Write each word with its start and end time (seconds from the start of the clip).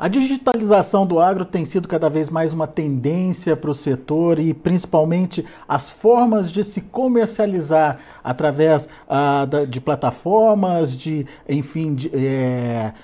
A 0.00 0.08
digitalização 0.08 1.06
do 1.06 1.20
agro 1.20 1.44
tem 1.44 1.66
sido 1.66 1.86
cada 1.86 2.08
vez 2.08 2.30
mais 2.30 2.54
uma 2.54 2.66
tendência 2.66 3.54
para 3.54 3.70
o 3.70 3.74
setor 3.74 4.38
e 4.38 4.54
principalmente 4.54 5.44
as 5.68 5.90
formas 5.90 6.50
de 6.50 6.64
se 6.64 6.80
comercializar 6.80 7.98
através 8.24 8.88
ah, 9.06 9.46
de 9.68 9.78
plataformas, 9.78 10.96
de, 10.96 11.26
enfim, 11.46 11.94
de, 11.94 12.10
é, 12.14 12.94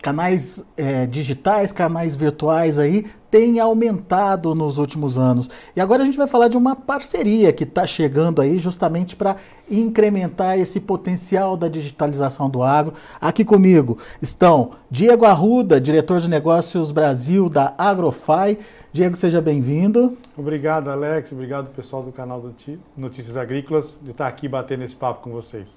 canais 0.00 0.64
é, 0.76 1.04
digitais, 1.04 1.72
canais 1.72 2.14
virtuais 2.14 2.78
aí, 2.78 3.06
tem 3.30 3.60
aumentado 3.60 4.54
nos 4.54 4.78
últimos 4.78 5.18
anos. 5.18 5.48
E 5.76 5.80
agora 5.80 6.02
a 6.02 6.06
gente 6.06 6.18
vai 6.18 6.26
falar 6.26 6.48
de 6.48 6.56
uma 6.56 6.74
parceria 6.74 7.52
que 7.52 7.64
está 7.64 7.86
chegando 7.86 8.42
aí 8.42 8.58
justamente 8.58 9.14
para 9.14 9.36
incrementar 9.70 10.58
esse 10.58 10.80
potencial 10.80 11.56
da 11.56 11.68
digitalização 11.68 12.50
do 12.50 12.62
agro. 12.62 12.94
Aqui 13.20 13.44
comigo 13.44 13.98
estão 14.20 14.72
Diego 14.90 15.24
Arruda, 15.24 15.80
diretor 15.80 16.18
de 16.20 16.28
negócios 16.28 16.90
Brasil 16.90 17.48
da 17.48 17.72
Agrofy. 17.78 18.58
Diego, 18.92 19.16
seja 19.16 19.40
bem-vindo. 19.40 20.18
Obrigado, 20.36 20.90
Alex. 20.90 21.30
Obrigado, 21.30 21.70
pessoal 21.70 22.02
do 22.02 22.10
canal 22.10 22.40
do 22.40 22.52
Notícias 22.96 23.36
Agrícolas, 23.36 23.96
de 24.02 24.10
estar 24.10 24.26
aqui 24.26 24.48
batendo 24.48 24.82
esse 24.82 24.96
papo 24.96 25.22
com 25.22 25.30
vocês. 25.30 25.68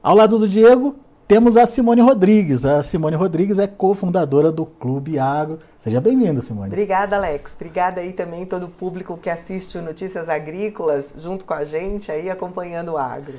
Ao 0.00 0.14
lado 0.14 0.38
do 0.38 0.46
Diego, 0.46 0.94
temos 1.28 1.58
a 1.58 1.66
Simone 1.66 2.00
Rodrigues. 2.00 2.64
A 2.64 2.82
Simone 2.82 3.14
Rodrigues 3.14 3.58
é 3.58 3.66
cofundadora 3.66 4.50
do 4.50 4.64
Clube 4.64 5.18
Agro. 5.18 5.58
Seja 5.78 6.00
bem-vinda, 6.00 6.40
Simone. 6.40 6.68
Obrigada, 6.68 7.16
Alex. 7.16 7.54
Obrigada 7.54 8.00
aí 8.00 8.14
também 8.14 8.46
todo 8.46 8.64
o 8.64 8.68
público 8.68 9.18
que 9.18 9.28
assiste 9.28 9.76
o 9.76 9.82
Notícias 9.82 10.30
Agrícolas 10.30 11.10
junto 11.18 11.44
com 11.44 11.52
a 11.52 11.64
gente 11.64 12.10
aí 12.10 12.30
acompanhando 12.30 12.92
o 12.92 12.98
agro. 12.98 13.34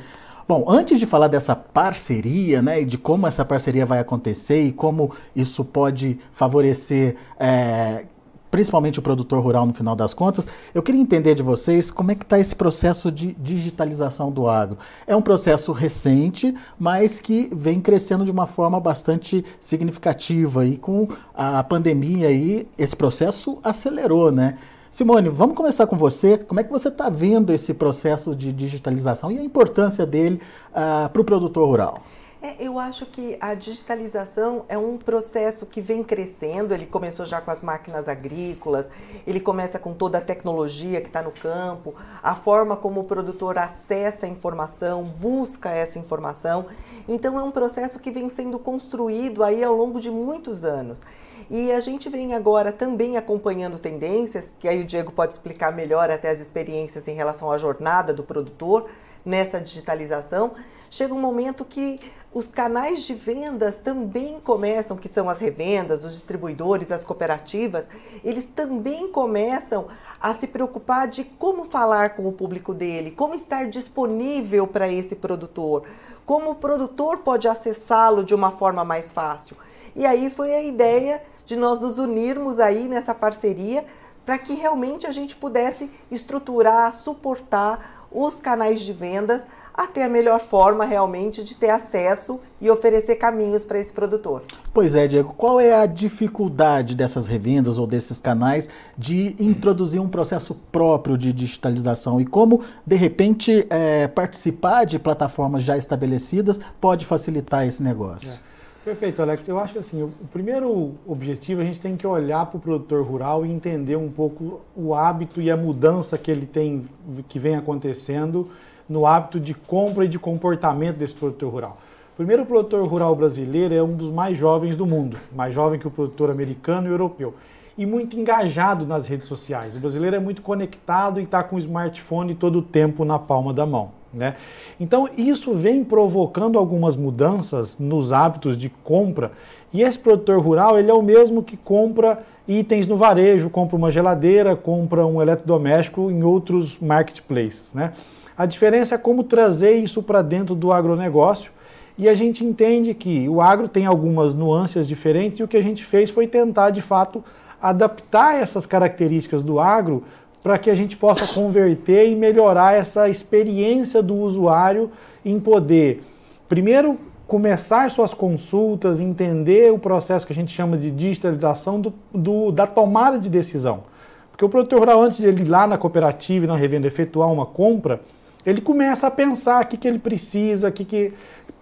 Bom, 0.47 0.65
antes 0.67 0.99
de 0.99 1.05
falar 1.05 1.27
dessa 1.27 1.55
parceria, 1.55 2.61
né, 2.61 2.81
e 2.81 2.85
de 2.85 2.97
como 2.97 3.27
essa 3.27 3.43
parceria 3.43 3.85
vai 3.85 3.99
acontecer 3.99 4.63
e 4.63 4.71
como 4.71 5.11
isso 5.35 5.65
pode 5.65 6.19
favorecer 6.31 7.15
é, 7.39 8.05
principalmente 8.51 8.99
o 8.99 9.01
produtor 9.01 9.41
rural 9.43 9.65
no 9.65 9.73
final 9.73 9.95
das 9.95 10.13
contas, 10.13 10.47
eu 10.73 10.81
queria 10.81 11.01
entender 11.01 11.35
de 11.35 11.43
vocês 11.43 11.91
como 11.91 12.11
é 12.11 12.15
que 12.15 12.23
está 12.23 12.39
esse 12.39 12.55
processo 12.55 13.11
de 13.11 13.33
digitalização 13.33 14.31
do 14.31 14.47
agro. 14.47 14.77
É 15.05 15.15
um 15.15 15.21
processo 15.21 15.71
recente, 15.71 16.53
mas 16.77 17.19
que 17.19 17.49
vem 17.51 17.79
crescendo 17.79 18.25
de 18.25 18.31
uma 18.31 18.47
forma 18.47 18.79
bastante 18.79 19.45
significativa 19.59 20.65
e 20.65 20.77
com 20.77 21.07
a 21.33 21.63
pandemia 21.63 22.27
aí 22.27 22.67
esse 22.77 22.95
processo 22.95 23.59
acelerou, 23.63 24.31
né? 24.31 24.57
Simone, 24.91 25.29
vamos 25.29 25.55
começar 25.55 25.85
com 25.85 25.95
você. 25.95 26.35
Como 26.35 26.59
é 26.59 26.63
que 26.63 26.71
você 26.71 26.87
está 26.87 27.09
vendo 27.09 27.53
esse 27.53 27.75
processo 27.75 28.35
de 28.35 28.51
digitalização 28.51 29.31
e 29.31 29.37
a 29.37 29.43
importância 29.43 30.03
dele 30.03 30.41
uh, 30.71 31.07
para 31.09 31.21
o 31.21 31.23
produtor 31.23 31.67
rural? 31.67 32.03
É, 32.41 32.55
eu 32.57 32.79
acho 32.79 33.05
que 33.05 33.37
a 33.41 33.53
digitalização 33.53 34.63
é 34.69 34.77
um 34.77 34.97
processo 34.97 35.65
que 35.65 35.81
vem 35.81 36.01
crescendo. 36.01 36.73
Ele 36.73 36.85
começou 36.85 37.25
já 37.25 37.41
com 37.41 37.51
as 37.51 37.61
máquinas 37.61 38.07
agrícolas, 38.07 38.89
ele 39.27 39.41
começa 39.41 39.77
com 39.77 39.93
toda 39.93 40.19
a 40.19 40.21
tecnologia 40.21 41.01
que 41.01 41.07
está 41.07 41.21
no 41.21 41.31
campo, 41.31 41.93
a 42.23 42.35
forma 42.35 42.77
como 42.77 43.01
o 43.01 43.03
produtor 43.03 43.57
acessa 43.57 44.25
a 44.25 44.29
informação, 44.29 45.03
busca 45.03 45.69
essa 45.69 45.99
informação. 45.99 46.67
Então 47.09 47.37
é 47.37 47.43
um 47.43 47.51
processo 47.51 47.99
que 47.99 48.09
vem 48.09 48.29
sendo 48.29 48.57
construído 48.57 49.43
aí 49.43 49.61
ao 49.61 49.75
longo 49.75 49.99
de 49.99 50.09
muitos 50.09 50.63
anos. 50.63 51.01
E 51.49 51.73
a 51.73 51.81
gente 51.81 52.07
vem 52.07 52.33
agora 52.35 52.71
também 52.71 53.17
acompanhando 53.17 53.77
tendências, 53.79 54.53
que 54.57 54.67
aí 54.67 54.79
o 54.79 54.85
Diego 54.85 55.11
pode 55.11 55.33
explicar 55.33 55.73
melhor 55.73 56.09
até 56.09 56.29
as 56.29 56.39
experiências 56.39 57.05
em 57.07 57.15
relação 57.15 57.51
à 57.51 57.57
jornada 57.57 58.13
do 58.13 58.23
produtor 58.23 58.89
nessa 59.29 59.61
digitalização. 59.61 60.53
Chega 60.89 61.13
um 61.13 61.21
momento 61.21 61.63
que 61.63 61.99
os 62.33 62.49
canais 62.49 63.03
de 63.03 63.13
vendas 63.13 63.77
também 63.77 64.39
começam, 64.39 64.97
que 64.97 65.07
são 65.07 65.29
as 65.29 65.39
revendas, 65.39 66.03
os 66.03 66.13
distribuidores, 66.13 66.91
as 66.91 67.03
cooperativas, 67.03 67.87
eles 68.23 68.45
também 68.45 69.07
começam 69.07 69.87
a 70.19 70.33
se 70.33 70.47
preocupar 70.47 71.07
de 71.07 71.23
como 71.23 71.63
falar 71.63 72.15
com 72.15 72.27
o 72.27 72.31
público 72.31 72.73
dele, 72.73 73.11
como 73.11 73.35
estar 73.35 73.67
disponível 73.67 74.67
para 74.67 74.91
esse 74.91 75.15
produtor, 75.15 75.83
como 76.25 76.51
o 76.51 76.55
produtor 76.55 77.19
pode 77.19 77.47
acessá-lo 77.47 78.23
de 78.23 78.35
uma 78.35 78.51
forma 78.51 78.83
mais 78.83 79.13
fácil. 79.13 79.55
E 79.95 80.05
aí 80.05 80.29
foi 80.29 80.53
a 80.53 80.61
ideia 80.61 81.21
de 81.45 81.55
nós 81.55 81.79
nos 81.79 81.97
unirmos 81.97 82.59
aí 82.59 82.87
nessa 82.87 83.13
parceria 83.13 83.85
para 84.25 84.37
que 84.37 84.53
realmente 84.53 85.07
a 85.07 85.11
gente 85.11 85.35
pudesse 85.35 85.89
estruturar, 86.11 86.93
suportar 86.93 87.98
os 88.11 88.39
canais 88.39 88.81
de 88.81 88.93
vendas 88.93 89.43
até 89.73 90.03
a 90.03 90.09
melhor 90.09 90.41
forma 90.41 90.83
realmente 90.83 91.41
de 91.41 91.55
ter 91.55 91.69
acesso 91.69 92.37
e 92.59 92.69
oferecer 92.69 93.15
caminhos 93.15 93.63
para 93.63 93.79
esse 93.79 93.93
produtor. 93.93 94.43
Pois 94.73 94.93
é, 94.93 95.07
Diego, 95.07 95.33
qual 95.33 95.57
é 95.57 95.73
a 95.73 95.85
dificuldade 95.85 96.95
dessas 96.95 97.27
revendas 97.27 97.79
ou 97.79 97.87
desses 97.87 98.19
canais 98.19 98.67
de 98.97 99.35
introduzir 99.39 100.01
um 100.01 100.09
processo 100.09 100.53
próprio 100.69 101.17
de 101.17 101.31
digitalização 101.31 102.19
e 102.19 102.25
como, 102.25 102.61
de 102.85 102.97
repente, 102.97 103.65
é, 103.69 104.05
participar 104.09 104.83
de 104.83 104.99
plataformas 104.99 105.63
já 105.63 105.77
estabelecidas 105.77 106.59
pode 106.81 107.05
facilitar 107.05 107.65
esse 107.65 107.81
negócio? 107.81 108.31
É. 108.31 108.48
Perfeito, 108.89 109.21
Alex. 109.21 109.47
Eu 109.47 109.59
acho 109.59 109.73
que 109.73 109.77
assim, 109.77 110.01
o 110.01 110.09
primeiro 110.33 110.95
objetivo 111.05 111.61
a 111.61 111.63
gente 111.63 111.79
tem 111.79 111.95
que 111.95 112.07
olhar 112.07 112.43
para 112.47 112.57
o 112.57 112.59
produtor 112.59 113.05
rural 113.05 113.45
e 113.45 113.51
entender 113.51 113.95
um 113.95 114.09
pouco 114.09 114.61
o 114.75 114.95
hábito 114.95 115.39
e 115.39 115.51
a 115.51 115.55
mudança 115.55 116.17
que 116.17 116.31
ele 116.31 116.47
tem, 116.47 116.89
que 117.27 117.37
vem 117.37 117.55
acontecendo 117.55 118.49
no 118.89 119.05
hábito 119.05 119.39
de 119.39 119.53
compra 119.53 120.05
e 120.05 120.07
de 120.07 120.17
comportamento 120.17 120.97
desse 120.97 121.13
produtor 121.13 121.51
rural. 121.51 121.77
Primeiro, 122.17 122.41
o 122.41 122.45
produtor 122.47 122.83
rural 122.87 123.15
brasileiro 123.15 123.75
é 123.75 123.83
um 123.83 123.95
dos 123.95 124.11
mais 124.11 124.35
jovens 124.35 124.75
do 124.75 124.87
mundo, 124.87 125.17
mais 125.35 125.53
jovem 125.53 125.79
que 125.79 125.87
o 125.87 125.91
produtor 125.91 126.31
americano 126.31 126.87
e 126.87 126.91
europeu, 126.91 127.35
e 127.77 127.85
muito 127.85 128.19
engajado 128.19 128.87
nas 128.87 129.05
redes 129.05 129.27
sociais. 129.27 129.75
O 129.75 129.79
brasileiro 129.79 130.15
é 130.15 130.19
muito 130.19 130.41
conectado 130.41 131.19
e 131.19 131.25
está 131.25 131.43
com 131.43 131.57
o 131.57 131.59
smartphone 131.59 132.33
todo 132.33 132.57
o 132.57 132.63
tempo 132.63 133.05
na 133.05 133.19
palma 133.19 133.53
da 133.53 133.67
mão. 133.67 133.98
Né? 134.13 134.35
Então, 134.79 135.07
isso 135.17 135.53
vem 135.53 135.83
provocando 135.83 136.57
algumas 136.57 136.95
mudanças 136.95 137.77
nos 137.77 138.11
hábitos 138.11 138.57
de 138.57 138.69
compra, 138.83 139.31
e 139.71 139.83
esse 139.83 139.99
produtor 139.99 140.39
rural 140.41 140.79
ele 140.79 140.89
é 140.89 140.93
o 140.93 141.01
mesmo 141.01 141.43
que 141.43 141.55
compra 141.55 142.23
itens 142.47 142.87
no 142.87 142.97
varejo, 142.97 143.49
compra 143.49 143.75
uma 143.75 143.91
geladeira, 143.91 144.55
compra 144.55 145.05
um 145.05 145.21
eletrodoméstico 145.21 146.09
em 146.09 146.23
outros 146.23 146.79
marketplaces. 146.79 147.71
Né? 147.73 147.93
A 148.35 148.45
diferença 148.47 148.95
é 148.95 148.97
como 148.97 149.23
trazer 149.23 149.73
isso 149.73 150.01
para 150.01 150.21
dentro 150.23 150.55
do 150.55 150.71
agronegócio. 150.71 151.51
E 151.97 152.07
a 152.07 152.13
gente 152.13 152.45
entende 152.45 152.93
que 152.93 153.27
o 153.27 153.41
agro 153.41 153.67
tem 153.67 153.85
algumas 153.85 154.33
nuances 154.33 154.87
diferentes 154.87 155.39
e 155.39 155.43
o 155.43 155.47
que 155.47 155.57
a 155.57 155.61
gente 155.61 155.83
fez 155.83 156.09
foi 156.09 156.25
tentar, 156.25 156.69
de 156.69 156.81
fato, 156.81 157.21
adaptar 157.61 158.41
essas 158.41 158.65
características 158.65 159.43
do 159.43 159.59
agro 159.59 160.03
para 160.41 160.57
que 160.57 160.69
a 160.69 160.75
gente 160.75 160.95
possa 160.95 161.33
converter 161.33 162.09
e 162.09 162.15
melhorar 162.15 162.73
essa 162.73 163.09
experiência 163.09 164.01
do 164.01 164.15
usuário 164.15 164.91
em 165.23 165.39
poder, 165.39 166.01
primeiro, 166.47 166.97
começar 167.27 167.91
suas 167.91 168.11
consultas, 168.13 168.99
entender 168.99 169.71
o 169.71 169.77
processo 169.77 170.25
que 170.25 170.33
a 170.33 170.35
gente 170.35 170.51
chama 170.51 170.77
de 170.77 170.89
digitalização 170.89 171.79
do, 171.79 171.93
do, 172.11 172.51
da 172.51 172.65
tomada 172.65 173.19
de 173.19 173.29
decisão. 173.29 173.83
Porque 174.31 174.43
o 174.43 174.49
produtor 174.49 174.79
rural, 174.79 175.03
antes 175.03 175.19
de 175.19 175.27
ele 175.27 175.43
ir 175.43 175.47
lá 175.47 175.67
na 175.67 175.77
cooperativa 175.77 176.45
e 176.45 176.47
na 176.47 176.55
revenda 176.55 176.87
efetuar 176.87 177.31
uma 177.31 177.45
compra, 177.45 178.01
ele 178.45 178.61
começa 178.61 179.05
a 179.05 179.11
pensar 179.11 179.63
o 179.63 179.67
que, 179.67 179.77
que 179.77 179.87
ele 179.87 179.99
precisa, 179.99 180.71
que, 180.71 180.83
que 180.83 181.13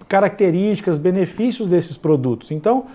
características, 0.07 0.97
benefícios 0.97 1.69
desses 1.69 1.97
produtos. 1.97 2.51
Então, 2.51 2.85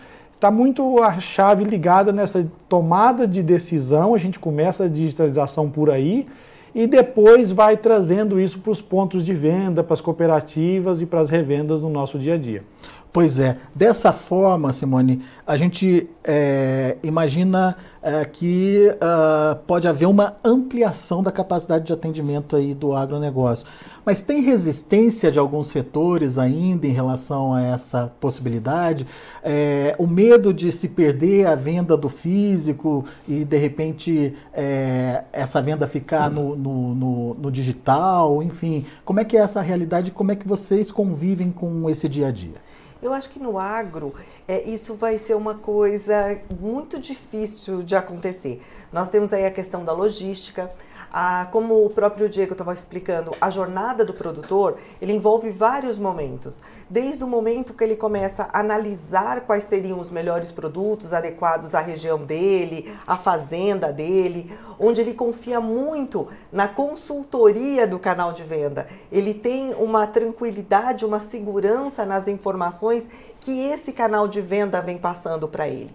está 0.43 0.51
muito 0.51 1.01
a 1.01 1.21
chave 1.21 1.63
ligada 1.63 2.13
nessa 2.13 2.45
tomada 2.69 3.29
de 3.29 3.45
decisão. 3.45 4.13
A 4.13 4.19
gente 4.19 4.41
começa 4.41 4.87
a 4.87 4.89
digitalização 4.89 5.71
por 5.71 5.89
aí 5.89 6.27
e 6.75 6.85
depois 6.85 7.53
vai 7.53 7.77
trazendo 7.77 8.41
isso 8.41 8.59
para 8.59 8.73
os 8.73 8.81
pontos 8.81 9.25
de 9.25 9.33
venda, 9.35 9.85
para 9.85 9.95
as 9.95 10.01
cooperativas 10.01 11.01
e 11.01 11.07
para 11.07 11.21
as 11.21 11.31
revendas 11.31 11.81
no 11.81 11.89
nosso 11.89 12.19
dia 12.19 12.35
a 12.35 12.37
dia. 12.37 12.65
Pois 13.13 13.39
é, 13.39 13.59
dessa 13.73 14.11
forma, 14.11 14.73
Simone, 14.73 15.23
a 15.47 15.57
gente 15.57 16.09
é, 16.25 16.97
imagina 17.05 17.77
é, 18.03 18.25
que 18.25 18.91
uh, 18.95 19.57
pode 19.67 19.87
haver 19.87 20.07
uma 20.07 20.37
ampliação 20.45 21.23
da 21.23 21.31
capacidade 21.31 21.85
de 21.85 21.93
atendimento 21.93 22.57
aí 22.57 22.75
do 22.75 22.95
agronegócio. 22.95 23.67
Mas 24.05 24.21
tem 24.21 24.43
resistência 24.43 25.31
de 25.31 25.39
alguns 25.39 25.69
setores 25.69 26.37
ainda 26.37 26.87
em 26.87 26.91
relação 26.91 27.55
a 27.55 27.63
essa 27.63 28.13
possibilidade? 28.21 29.07
É, 29.45 29.95
o 29.97 30.07
medo 30.09 30.53
de 30.53 30.73
se 30.73 30.89
perder 30.89 31.47
a 31.47 31.55
venda 31.55 31.97
do 31.97 32.09
físico 32.09 33.05
e 33.29 33.45
de 33.45 33.57
repente 33.57 34.35
é, 34.53 35.23
essa 35.33 35.63
venda 35.63 35.87
ficar 35.87 36.29
no, 36.29 36.57
no, 36.57 36.95
no, 36.95 37.35
no 37.35 37.51
digital, 37.53 38.43
enfim. 38.43 38.85
Como 39.05 39.21
é 39.21 39.25
que 39.25 39.37
é 39.37 39.41
essa 39.41 39.61
realidade? 39.61 40.11
Como 40.11 40.33
é 40.33 40.37
que 40.37 40.49
vocês 40.49 40.91
convivem 40.91 41.53
com 41.53 41.89
esse 41.89 42.09
dia 42.09 42.27
a 42.27 42.33
dia? 42.33 42.72
Eu 43.03 43.13
acho 43.13 43.31
que 43.31 43.41
no 43.41 43.59
agro 43.59 44.15
é, 44.47 44.63
isso 44.63 44.95
vai 44.95 45.19
ser 45.19 45.35
uma 45.35 45.57
coisa 45.57 46.41
muito 46.61 47.01
difícil 47.01 47.83
de 47.83 47.97
acontecer. 47.97 48.63
Nós 48.93 49.09
temos 49.09 49.33
aí 49.33 49.45
a 49.45 49.51
questão 49.51 49.85
da 49.85 49.93
logística, 49.93 50.71
a, 51.13 51.47
como 51.53 51.85
o 51.85 51.91
próprio 51.91 52.29
Diego 52.29 52.53
estava 52.53 52.73
explicando, 52.73 53.33
a 53.39 53.51
jornada 53.51 54.05
do 54.05 54.15
produtor, 54.15 54.79
ele 55.01 55.13
envolve 55.13 55.51
vários 55.51 55.99
momentos. 55.99 56.59
Desde 56.89 57.23
o 57.23 57.29
momento 57.29 57.75
que 57.75 57.85
ele 57.85 57.97
começa 57.97 58.49
a 58.51 58.61
analisar 58.61 59.43
quais 59.43 59.65
seriam 59.65 60.01
os 60.01 60.11
melhores 60.11 60.51
produtos 60.51 61.13
adequados 61.13 61.75
à 61.75 61.81
região 61.81 62.19
dele, 62.19 62.97
à 63.07 63.17
fazenda 63.17 63.93
dele, 63.93 64.51
onde 64.81 65.03
ele 65.03 65.13
confia 65.13 65.61
muito 65.61 66.29
na 66.51 66.67
consultoria 66.67 67.87
do 67.87 67.99
canal 67.99 68.33
de 68.33 68.43
venda. 68.43 68.89
Ele 69.11 69.35
tem 69.35 69.75
uma 69.75 70.07
tranquilidade, 70.07 71.05
uma 71.05 71.21
segurança 71.21 72.07
nas 72.07 72.27
informações 72.27 73.07
que 73.39 73.67
esse 73.67 73.93
canal 73.93 74.27
de 74.27 74.41
venda 74.41 74.81
vem 74.81 74.97
passando 74.97 75.47
para 75.47 75.69
ele. 75.69 75.95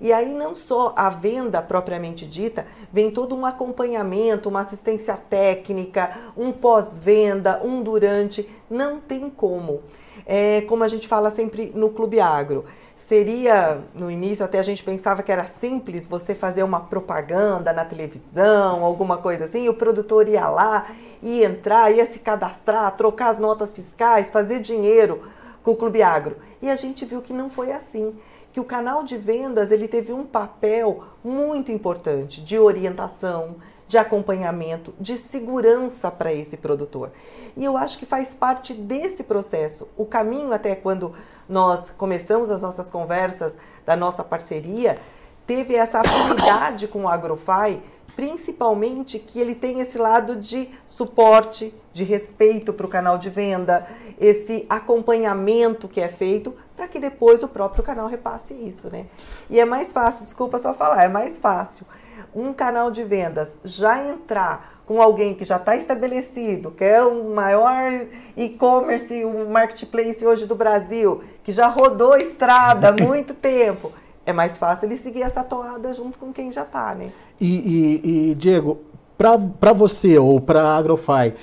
E 0.00 0.12
aí 0.12 0.34
não 0.34 0.54
só 0.54 0.92
a 0.96 1.08
venda 1.08 1.62
propriamente 1.62 2.26
dita, 2.26 2.66
vem 2.92 3.10
todo 3.10 3.34
um 3.34 3.46
acompanhamento, 3.46 4.48
uma 4.48 4.60
assistência 4.60 5.16
técnica, 5.16 6.16
um 6.36 6.52
pós-venda, 6.52 7.60
um 7.64 7.82
durante, 7.82 8.48
não 8.70 9.00
tem 9.00 9.30
como. 9.30 9.82
É, 10.26 10.62
como 10.62 10.82
a 10.82 10.88
gente 10.88 11.06
fala 11.06 11.30
sempre 11.30 11.72
no 11.74 11.90
Clube 11.90 12.20
Agro, 12.20 12.64
seria 12.94 13.80
no 13.94 14.10
início 14.10 14.44
até 14.44 14.58
a 14.58 14.62
gente 14.62 14.82
pensava 14.82 15.22
que 15.22 15.30
era 15.30 15.44
simples 15.44 16.06
você 16.06 16.34
fazer 16.34 16.62
uma 16.62 16.80
propaganda 16.80 17.72
na 17.72 17.84
televisão, 17.84 18.84
alguma 18.84 19.18
coisa 19.18 19.44
assim, 19.44 19.64
e 19.64 19.68
o 19.68 19.74
produtor 19.74 20.28
ia 20.28 20.48
lá, 20.48 20.90
ia 21.22 21.46
entrar, 21.46 21.92
ia 21.92 22.06
se 22.06 22.18
cadastrar, 22.18 22.96
trocar 22.96 23.28
as 23.28 23.38
notas 23.38 23.74
fiscais, 23.74 24.30
fazer 24.30 24.60
dinheiro 24.60 25.22
com 25.62 25.72
o 25.72 25.76
Clube 25.76 26.02
Agro. 26.02 26.36
E 26.62 26.70
a 26.70 26.76
gente 26.76 27.04
viu 27.04 27.20
que 27.20 27.32
não 27.32 27.50
foi 27.50 27.70
assim 27.70 28.14
que 28.56 28.60
o 28.60 28.64
canal 28.64 29.02
de 29.02 29.18
vendas 29.18 29.70
ele 29.70 29.86
teve 29.86 30.14
um 30.14 30.24
papel 30.24 31.04
muito 31.22 31.70
importante 31.70 32.40
de 32.40 32.58
orientação, 32.58 33.56
de 33.86 33.98
acompanhamento, 33.98 34.94
de 34.98 35.18
segurança 35.18 36.10
para 36.10 36.32
esse 36.32 36.56
produtor. 36.56 37.12
E 37.54 37.62
eu 37.62 37.76
acho 37.76 37.98
que 37.98 38.06
faz 38.06 38.32
parte 38.32 38.72
desse 38.72 39.24
processo. 39.24 39.86
O 39.94 40.06
caminho 40.06 40.54
até 40.54 40.74
quando 40.74 41.12
nós 41.46 41.90
começamos 41.98 42.50
as 42.50 42.62
nossas 42.62 42.88
conversas 42.88 43.58
da 43.84 43.94
nossa 43.94 44.24
parceria, 44.24 44.98
teve 45.46 45.74
essa 45.74 46.00
afinidade 46.00 46.88
com 46.88 47.02
o 47.02 47.08
Agrofy, 47.08 47.82
principalmente 48.16 49.18
que 49.18 49.38
ele 49.38 49.54
tem 49.54 49.80
esse 49.80 49.98
lado 49.98 50.34
de 50.34 50.70
suporte, 50.86 51.74
de 51.92 52.04
respeito 52.04 52.72
para 52.72 52.86
o 52.86 52.88
canal 52.88 53.18
de 53.18 53.28
venda, 53.28 53.86
esse 54.18 54.64
acompanhamento 54.70 55.86
que 55.86 56.00
é 56.00 56.08
feito 56.08 56.54
para 56.76 56.86
que 56.86 57.00
depois 57.00 57.42
o 57.42 57.48
próprio 57.48 57.82
canal 57.82 58.06
repasse 58.06 58.52
isso, 58.54 58.88
né? 58.90 59.06
E 59.48 59.58
é 59.58 59.64
mais 59.64 59.92
fácil, 59.92 60.24
desculpa 60.24 60.58
só 60.58 60.74
falar, 60.74 61.04
é 61.04 61.08
mais 61.08 61.38
fácil 61.38 61.86
um 62.34 62.52
canal 62.52 62.90
de 62.90 63.02
vendas 63.02 63.56
já 63.64 64.04
entrar 64.06 64.82
com 64.84 65.00
alguém 65.00 65.34
que 65.34 65.44
já 65.44 65.56
está 65.56 65.74
estabelecido, 65.74 66.70
que 66.70 66.84
é 66.84 67.02
o 67.02 67.34
maior 67.34 68.06
e-commerce, 68.36 69.24
o 69.24 69.48
marketplace 69.48 70.24
hoje 70.24 70.46
do 70.46 70.54
Brasil, 70.54 71.24
que 71.42 71.50
já 71.50 71.66
rodou 71.66 72.16
estrada 72.16 72.90
há 72.90 72.92
muito 73.02 73.34
tempo, 73.34 73.90
é 74.24 74.32
mais 74.32 74.58
fácil 74.58 74.86
ele 74.86 74.96
seguir 74.96 75.22
essa 75.22 75.42
toada 75.42 75.92
junto 75.92 76.18
com 76.18 76.32
quem 76.32 76.52
já 76.52 76.62
está, 76.62 76.94
né? 76.94 77.10
E, 77.40 78.00
e, 78.04 78.30
e 78.30 78.34
Diego, 78.34 78.80
para 79.16 79.72
você 79.72 80.18
ou 80.18 80.40
para 80.40 80.62
a 80.62 80.76
Agrofy, 80.76 81.34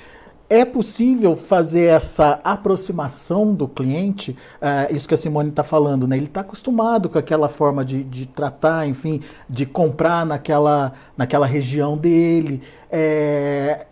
é 0.48 0.64
possível 0.64 1.36
fazer 1.36 1.86
essa 1.86 2.40
aproximação 2.44 3.54
do 3.54 3.66
cliente, 3.66 4.36
uh, 4.60 4.94
isso 4.94 5.08
que 5.08 5.14
a 5.14 5.16
Simone 5.16 5.48
está 5.48 5.64
falando, 5.64 6.06
né? 6.06 6.16
Ele 6.16 6.26
está 6.26 6.42
acostumado 6.42 7.08
com 7.08 7.18
aquela 7.18 7.48
forma 7.48 7.84
de, 7.84 8.02
de, 8.04 8.26
tratar, 8.26 8.86
enfim, 8.86 9.20
de 9.48 9.64
comprar 9.64 10.26
naquela, 10.26 10.92
naquela 11.16 11.46
região 11.46 11.96
dele. 11.96 12.62
É, 12.90 13.86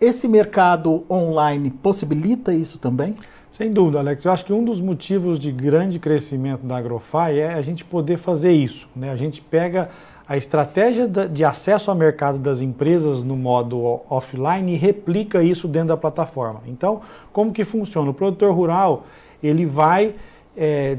esse 0.00 0.28
mercado 0.28 1.04
online 1.10 1.70
possibilita 1.70 2.54
isso 2.54 2.78
também? 2.78 3.16
Sem 3.58 3.72
dúvida, 3.72 3.98
Alex. 3.98 4.24
Eu 4.24 4.30
acho 4.30 4.44
que 4.44 4.52
um 4.52 4.64
dos 4.64 4.80
motivos 4.80 5.36
de 5.36 5.50
grande 5.50 5.98
crescimento 5.98 6.64
da 6.64 6.76
Agrofy 6.76 7.40
é 7.40 7.54
a 7.54 7.60
gente 7.60 7.84
poder 7.84 8.16
fazer 8.16 8.52
isso. 8.52 8.88
Né? 8.94 9.10
A 9.10 9.16
gente 9.16 9.40
pega 9.42 9.88
a 10.28 10.36
estratégia 10.36 11.08
de 11.08 11.44
acesso 11.44 11.90
ao 11.90 11.96
mercado 11.96 12.38
das 12.38 12.60
empresas 12.60 13.24
no 13.24 13.36
modo 13.36 14.00
offline 14.08 14.72
e 14.72 14.76
replica 14.76 15.42
isso 15.42 15.66
dentro 15.66 15.88
da 15.88 15.96
plataforma. 15.96 16.60
Então, 16.68 17.00
como 17.32 17.52
que 17.52 17.64
funciona? 17.64 18.08
O 18.08 18.14
produtor 18.14 18.54
rural 18.54 19.04
ele 19.42 19.66
vai 19.66 20.14
está 20.54 20.64
é, 20.64 20.98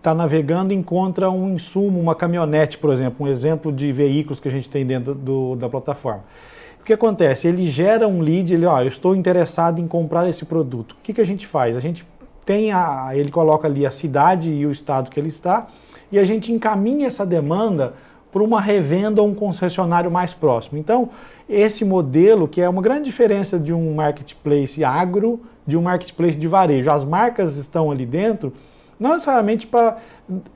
tá 0.00 0.14
navegando 0.14 0.72
encontra 0.72 1.30
um 1.30 1.54
insumo, 1.54 2.00
uma 2.00 2.14
caminhonete, 2.14 2.78
por 2.78 2.90
exemplo, 2.90 3.26
um 3.26 3.28
exemplo 3.28 3.70
de 3.70 3.92
veículos 3.92 4.40
que 4.40 4.48
a 4.48 4.50
gente 4.50 4.70
tem 4.70 4.86
dentro 4.86 5.14
do, 5.14 5.56
da 5.56 5.68
plataforma. 5.68 6.24
Que 6.88 6.94
acontece? 6.94 7.46
Ele 7.46 7.68
gera 7.68 8.08
um 8.08 8.22
lead, 8.22 8.54
ele, 8.54 8.64
ó, 8.64 8.80
eu 8.80 8.88
estou 8.88 9.14
interessado 9.14 9.78
em 9.78 9.86
comprar 9.86 10.26
esse 10.26 10.46
produto. 10.46 10.92
O 10.92 10.96
que, 11.02 11.12
que 11.12 11.20
a 11.20 11.26
gente 11.26 11.46
faz? 11.46 11.76
A 11.76 11.80
gente 11.80 12.02
tem 12.46 12.72
a, 12.72 13.10
ele 13.12 13.30
coloca 13.30 13.68
ali 13.68 13.84
a 13.84 13.90
cidade 13.90 14.50
e 14.50 14.64
o 14.64 14.72
estado 14.72 15.10
que 15.10 15.20
ele 15.20 15.28
está 15.28 15.66
e 16.10 16.18
a 16.18 16.24
gente 16.24 16.50
encaminha 16.50 17.06
essa 17.06 17.26
demanda 17.26 17.92
para 18.32 18.42
uma 18.42 18.58
revenda 18.58 19.20
ou 19.20 19.28
um 19.28 19.34
concessionário 19.34 20.10
mais 20.10 20.32
próximo. 20.32 20.78
Então, 20.78 21.10
esse 21.46 21.84
modelo, 21.84 22.48
que 22.48 22.58
é 22.58 22.66
uma 22.66 22.80
grande 22.80 23.04
diferença 23.04 23.58
de 23.58 23.70
um 23.70 23.94
marketplace 23.94 24.82
agro, 24.82 25.42
de 25.66 25.76
um 25.76 25.82
marketplace 25.82 26.38
de 26.38 26.48
varejo. 26.48 26.90
As 26.90 27.04
marcas 27.04 27.58
estão 27.58 27.90
ali 27.90 28.06
dentro, 28.06 28.50
não 28.98 29.10
necessariamente 29.10 29.66
para 29.66 29.98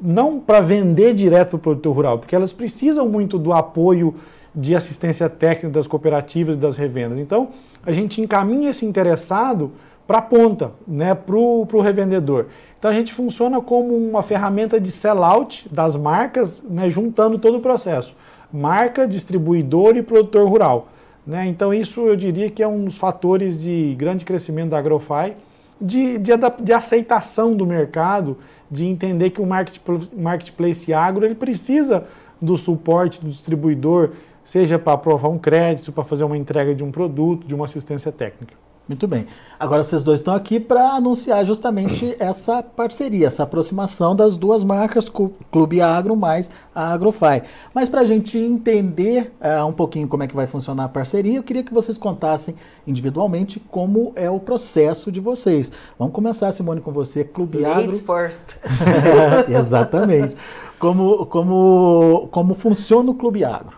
não 0.00 0.40
para 0.40 0.62
vender 0.62 1.12
direto 1.12 1.50
para 1.50 1.56
o 1.56 1.60
produtor 1.60 1.94
rural, 1.94 2.18
porque 2.18 2.34
elas 2.34 2.54
precisam 2.54 3.06
muito 3.06 3.38
do 3.38 3.52
apoio 3.52 4.14
de 4.54 4.76
assistência 4.76 5.28
técnica 5.28 5.70
das 5.70 5.86
cooperativas 5.86 6.56
e 6.56 6.58
das 6.58 6.76
revendas. 6.76 7.18
Então, 7.18 7.48
a 7.84 7.92
gente 7.92 8.20
encaminha 8.20 8.70
esse 8.70 8.84
interessado 8.84 9.72
para 10.06 10.18
a 10.18 10.22
ponta, 10.22 10.72
né, 10.86 11.14
para 11.14 11.36
o 11.36 11.80
revendedor. 11.80 12.46
Então 12.78 12.90
a 12.90 12.94
gente 12.94 13.14
funciona 13.14 13.60
como 13.60 13.96
uma 13.96 14.22
ferramenta 14.22 14.80
de 14.80 14.90
sellout 14.90 15.68
das 15.72 15.96
marcas, 15.96 16.62
né, 16.62 16.90
juntando 16.90 17.38
todo 17.38 17.58
o 17.58 17.60
processo. 17.60 18.14
Marca, 18.52 19.06
distribuidor 19.06 19.96
e 19.96 20.02
produtor 20.02 20.48
rural. 20.48 20.88
Né? 21.26 21.46
Então 21.46 21.72
isso 21.72 22.00
eu 22.00 22.16
diria 22.16 22.50
que 22.50 22.62
é 22.62 22.68
um 22.68 22.84
dos 22.84 22.98
fatores 22.98 23.58
de 23.60 23.94
grande 23.96 24.24
crescimento 24.24 24.70
da 24.70 24.78
Agrofy, 24.78 25.34
de, 25.80 26.18
de, 26.18 26.32
de 26.60 26.72
aceitação 26.72 27.54
do 27.54 27.64
mercado, 27.64 28.36
de 28.70 28.86
entender 28.86 29.30
que 29.30 29.40
o 29.40 29.46
marketplace, 29.46 30.92
agro 30.92 31.24
ele 31.24 31.34
precisa 31.34 32.04
do 32.40 32.56
suporte 32.56 33.20
do 33.20 33.30
distribuidor, 33.30 34.10
seja 34.44 34.78
para 34.78 34.92
aprovar 34.92 35.28
um 35.28 35.38
crédito, 35.38 35.92
para 35.92 36.04
fazer 36.04 36.24
uma 36.24 36.36
entrega 36.36 36.74
de 36.74 36.84
um 36.84 36.90
produto, 36.90 37.46
de 37.46 37.54
uma 37.54 37.64
assistência 37.64 38.10
técnica. 38.10 38.54
Muito 38.88 39.06
bem. 39.06 39.26
Agora 39.60 39.82
vocês 39.84 40.02
dois 40.02 40.18
estão 40.18 40.34
aqui 40.34 40.58
para 40.58 40.94
anunciar 40.94 41.44
justamente 41.46 42.16
essa 42.20 42.62
parceria, 42.62 43.28
essa 43.28 43.44
aproximação 43.44 44.14
das 44.14 44.36
duas 44.36 44.64
marcas, 44.64 45.08
Clube 45.50 45.80
Agro 45.80 46.16
mais 46.16 46.50
a 46.74 46.92
Agrofy. 46.92 47.42
Mas 47.72 47.88
para 47.88 48.00
a 48.00 48.04
gente 48.04 48.36
entender 48.36 49.32
uh, 49.40 49.64
um 49.64 49.72
pouquinho 49.72 50.08
como 50.08 50.24
é 50.24 50.26
que 50.26 50.34
vai 50.34 50.48
funcionar 50.48 50.84
a 50.84 50.88
parceria, 50.88 51.38
eu 51.38 51.42
queria 51.44 51.62
que 51.62 51.72
vocês 51.72 51.96
contassem 51.96 52.56
individualmente 52.84 53.60
como 53.70 54.12
é 54.16 54.28
o 54.28 54.40
processo 54.40 55.12
de 55.12 55.20
vocês. 55.20 55.70
Vamos 55.96 56.12
começar, 56.12 56.50
Simone, 56.50 56.80
com 56.80 56.90
você, 56.90 57.22
Clube 57.22 57.58
Ladies 57.58 58.00
Agro. 58.00 58.20
first. 58.20 58.56
Exatamente. 59.48 60.36
Como, 60.78 61.24
como, 61.26 62.28
como 62.32 62.54
funciona 62.54 63.08
o 63.12 63.14
Clube 63.14 63.44
Agro? 63.44 63.76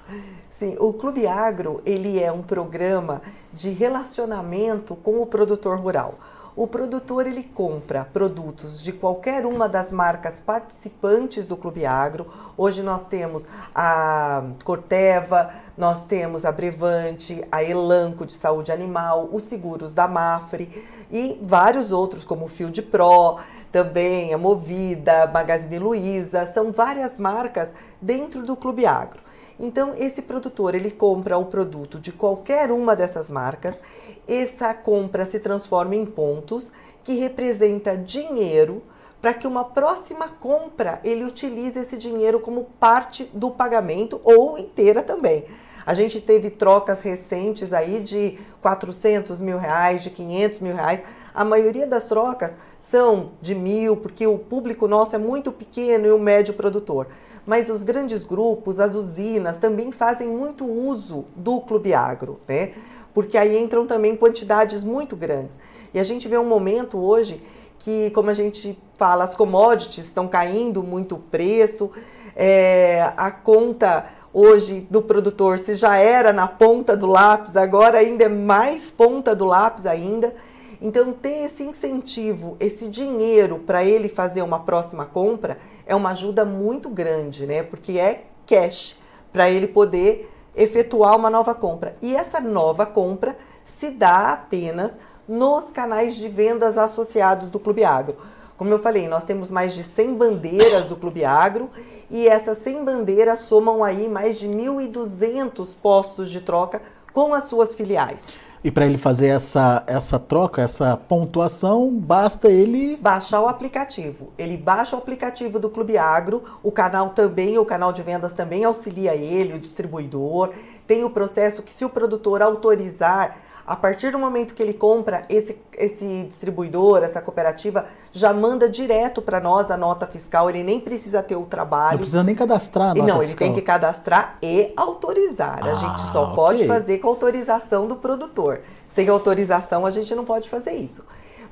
Sim, 0.56 0.76
o 0.78 0.92
Clube 0.92 1.26
Agro 1.26 1.82
ele 1.84 2.22
é 2.22 2.30
um 2.30 2.40
programa 2.40 3.20
de 3.52 3.70
relacionamento 3.70 4.94
com 4.94 5.20
o 5.20 5.26
produtor 5.26 5.80
rural. 5.80 6.14
O 6.54 6.64
produtor 6.64 7.26
ele 7.26 7.42
compra 7.42 8.04
produtos 8.12 8.80
de 8.80 8.92
qualquer 8.92 9.44
uma 9.46 9.68
das 9.68 9.90
marcas 9.90 10.38
participantes 10.38 11.48
do 11.48 11.56
Clube 11.56 11.84
Agro. 11.84 12.28
Hoje 12.56 12.84
nós 12.84 13.04
temos 13.08 13.44
a 13.74 14.44
Corteva, 14.62 15.50
nós 15.76 16.06
temos 16.06 16.44
a 16.44 16.52
Brevante, 16.52 17.44
a 17.50 17.64
Elanco 17.64 18.24
de 18.24 18.34
saúde 18.34 18.70
animal, 18.70 19.28
os 19.32 19.42
seguros 19.42 19.92
da 19.92 20.06
Mafre 20.06 20.86
e 21.10 21.36
vários 21.42 21.90
outros 21.90 22.24
como 22.24 22.44
o 22.44 22.48
Field 22.48 22.80
Pro, 22.82 23.40
também 23.72 24.32
a 24.32 24.38
Movida, 24.38 25.26
Magazine 25.26 25.80
Luiza, 25.80 26.46
são 26.46 26.70
várias 26.70 27.16
marcas 27.16 27.72
dentro 28.00 28.44
do 28.44 28.54
Clube 28.54 28.86
Agro. 28.86 29.24
Então, 29.58 29.94
esse 29.96 30.22
produtor 30.22 30.74
ele 30.74 30.90
compra 30.90 31.38
o 31.38 31.46
produto 31.46 31.98
de 31.98 32.10
qualquer 32.10 32.72
uma 32.72 32.96
dessas 32.96 33.30
marcas, 33.30 33.80
essa 34.26 34.74
compra 34.74 35.24
se 35.24 35.38
transforma 35.38 35.94
em 35.94 36.04
pontos 36.04 36.72
que 37.04 37.14
representa 37.14 37.96
dinheiro 37.96 38.82
para 39.20 39.32
que 39.32 39.46
uma 39.46 39.64
próxima 39.64 40.28
compra 40.28 41.00
ele 41.04 41.24
utilize 41.24 41.78
esse 41.78 41.96
dinheiro 41.96 42.40
como 42.40 42.64
parte 42.78 43.30
do 43.32 43.50
pagamento 43.50 44.20
ou 44.24 44.58
inteira 44.58 45.02
também. 45.02 45.44
A 45.86 45.92
gente 45.92 46.20
teve 46.20 46.50
trocas 46.50 47.00
recentes 47.00 47.72
aí 47.72 48.00
de 48.00 48.38
400 48.62 49.40
mil 49.40 49.58
reais, 49.58 50.02
de 50.02 50.10
500 50.10 50.60
mil 50.60 50.74
reais. 50.74 51.02
A 51.34 51.44
maioria 51.44 51.86
das 51.86 52.04
trocas 52.04 52.54
são 52.80 53.32
de 53.40 53.54
mil, 53.54 53.96
porque 53.96 54.26
o 54.26 54.38
público 54.38 54.88
nosso 54.88 55.14
é 55.14 55.18
muito 55.18 55.52
pequeno 55.52 56.06
e 56.06 56.10
o 56.10 56.18
médio 56.18 56.54
produtor 56.54 57.06
mas 57.46 57.68
os 57.68 57.82
grandes 57.82 58.24
grupos, 58.24 58.80
as 58.80 58.94
usinas, 58.94 59.58
também 59.58 59.92
fazem 59.92 60.28
muito 60.28 60.64
uso 60.64 61.26
do 61.36 61.60
Clube 61.60 61.92
Agro, 61.92 62.40
né? 62.48 62.72
Porque 63.12 63.38
aí 63.38 63.56
entram 63.56 63.86
também 63.86 64.16
quantidades 64.16 64.82
muito 64.82 65.14
grandes. 65.14 65.58
E 65.92 65.98
a 65.98 66.02
gente 66.02 66.26
vê 66.26 66.36
um 66.36 66.46
momento 66.46 66.98
hoje 66.98 67.42
que, 67.78 68.10
como 68.10 68.30
a 68.30 68.34
gente 68.34 68.78
fala, 68.96 69.24
as 69.24 69.34
commodities 69.34 70.06
estão 70.06 70.26
caindo 70.26 70.82
muito 70.82 71.16
o 71.16 71.18
preço, 71.18 71.90
é, 72.34 73.12
a 73.16 73.30
conta 73.30 74.06
hoje 74.32 74.86
do 74.90 75.00
produtor, 75.00 75.60
se 75.60 75.74
já 75.74 75.96
era 75.96 76.32
na 76.32 76.48
ponta 76.48 76.96
do 76.96 77.06
lápis, 77.06 77.56
agora 77.56 77.98
ainda 77.98 78.24
é 78.24 78.28
mais 78.28 78.90
ponta 78.90 79.34
do 79.34 79.44
lápis 79.44 79.86
ainda. 79.86 80.34
Então, 80.82 81.12
ter 81.12 81.44
esse 81.44 81.62
incentivo, 81.62 82.56
esse 82.58 82.88
dinheiro 82.88 83.60
para 83.60 83.84
ele 83.84 84.08
fazer 84.08 84.42
uma 84.42 84.60
próxima 84.60 85.06
compra 85.06 85.58
é 85.86 85.94
uma 85.94 86.10
ajuda 86.10 86.44
muito 86.44 86.88
grande, 86.88 87.46
né? 87.46 87.62
Porque 87.62 87.98
é 87.98 88.24
cash 88.46 88.98
para 89.32 89.50
ele 89.50 89.66
poder 89.66 90.30
efetuar 90.54 91.16
uma 91.16 91.30
nova 91.30 91.54
compra. 91.54 91.96
E 92.00 92.14
essa 92.14 92.40
nova 92.40 92.86
compra 92.86 93.36
se 93.64 93.90
dá 93.90 94.32
apenas 94.32 94.96
nos 95.26 95.70
canais 95.70 96.14
de 96.14 96.28
vendas 96.28 96.78
associados 96.78 97.50
do 97.50 97.58
Clube 97.58 97.84
Agro. 97.84 98.16
Como 98.56 98.70
eu 98.70 98.78
falei, 98.78 99.08
nós 99.08 99.24
temos 99.24 99.50
mais 99.50 99.74
de 99.74 99.82
100 99.82 100.14
bandeiras 100.14 100.86
do 100.86 100.96
Clube 100.96 101.24
Agro 101.24 101.70
e 102.08 102.28
essas 102.28 102.58
100 102.58 102.84
bandeiras 102.84 103.40
somam 103.40 103.82
aí 103.82 104.08
mais 104.08 104.38
de 104.38 104.48
1.200 104.48 105.74
postos 105.82 106.30
de 106.30 106.40
troca 106.40 106.80
com 107.12 107.34
as 107.34 107.44
suas 107.44 107.74
filiais. 107.74 108.28
E 108.64 108.70
para 108.70 108.86
ele 108.86 108.96
fazer 108.96 109.26
essa, 109.26 109.84
essa 109.86 110.18
troca, 110.18 110.62
essa 110.62 110.96
pontuação, 110.96 111.94
basta 111.94 112.48
ele. 112.48 112.96
Baixar 112.96 113.42
o 113.42 113.46
aplicativo. 113.46 114.32
Ele 114.38 114.56
baixa 114.56 114.96
o 114.96 114.98
aplicativo 114.98 115.58
do 115.58 115.68
Clube 115.68 115.98
Agro, 115.98 116.42
o 116.62 116.72
canal 116.72 117.10
também, 117.10 117.58
o 117.58 117.64
canal 117.66 117.92
de 117.92 118.00
vendas 118.00 118.32
também 118.32 118.64
auxilia 118.64 119.14
ele, 119.14 119.52
o 119.52 119.58
distribuidor. 119.58 120.54
Tem 120.86 121.04
o 121.04 121.10
processo 121.10 121.62
que, 121.62 121.74
se 121.74 121.84
o 121.84 121.90
produtor 121.90 122.40
autorizar 122.40 123.36
a 123.66 123.74
partir 123.74 124.12
do 124.12 124.18
momento 124.18 124.52
que 124.54 124.62
ele 124.62 124.74
compra, 124.74 125.24
esse, 125.28 125.58
esse 125.76 126.24
distribuidor, 126.24 127.02
essa 127.02 127.20
cooperativa, 127.22 127.86
já 128.12 128.32
manda 128.32 128.68
direto 128.68 129.22
para 129.22 129.40
nós 129.40 129.70
a 129.70 129.76
nota 129.76 130.06
fiscal, 130.06 130.50
ele 130.50 130.62
nem 130.62 130.78
precisa 130.78 131.22
ter 131.22 131.36
o 131.36 131.46
trabalho. 131.46 131.92
Não 131.92 131.98
precisa 131.98 132.22
nem 132.22 132.34
cadastrar 132.34 132.90
a 132.90 132.94
nota 132.94 133.00
Não, 133.00 133.20
fiscal. 133.20 133.22
ele 133.22 133.34
tem 133.34 133.52
que 133.52 133.62
cadastrar 133.62 134.36
e 134.42 134.72
autorizar. 134.76 135.60
Ah, 135.62 135.72
a 135.72 135.74
gente 135.74 136.02
só 136.12 136.24
okay. 136.24 136.36
pode 136.36 136.66
fazer 136.66 136.98
com 136.98 137.08
autorização 137.08 137.86
do 137.86 137.96
produtor. 137.96 138.60
Sem 138.88 139.08
autorização, 139.08 139.86
a 139.86 139.90
gente 139.90 140.14
não 140.14 140.26
pode 140.26 140.50
fazer 140.50 140.72
isso. 140.72 141.02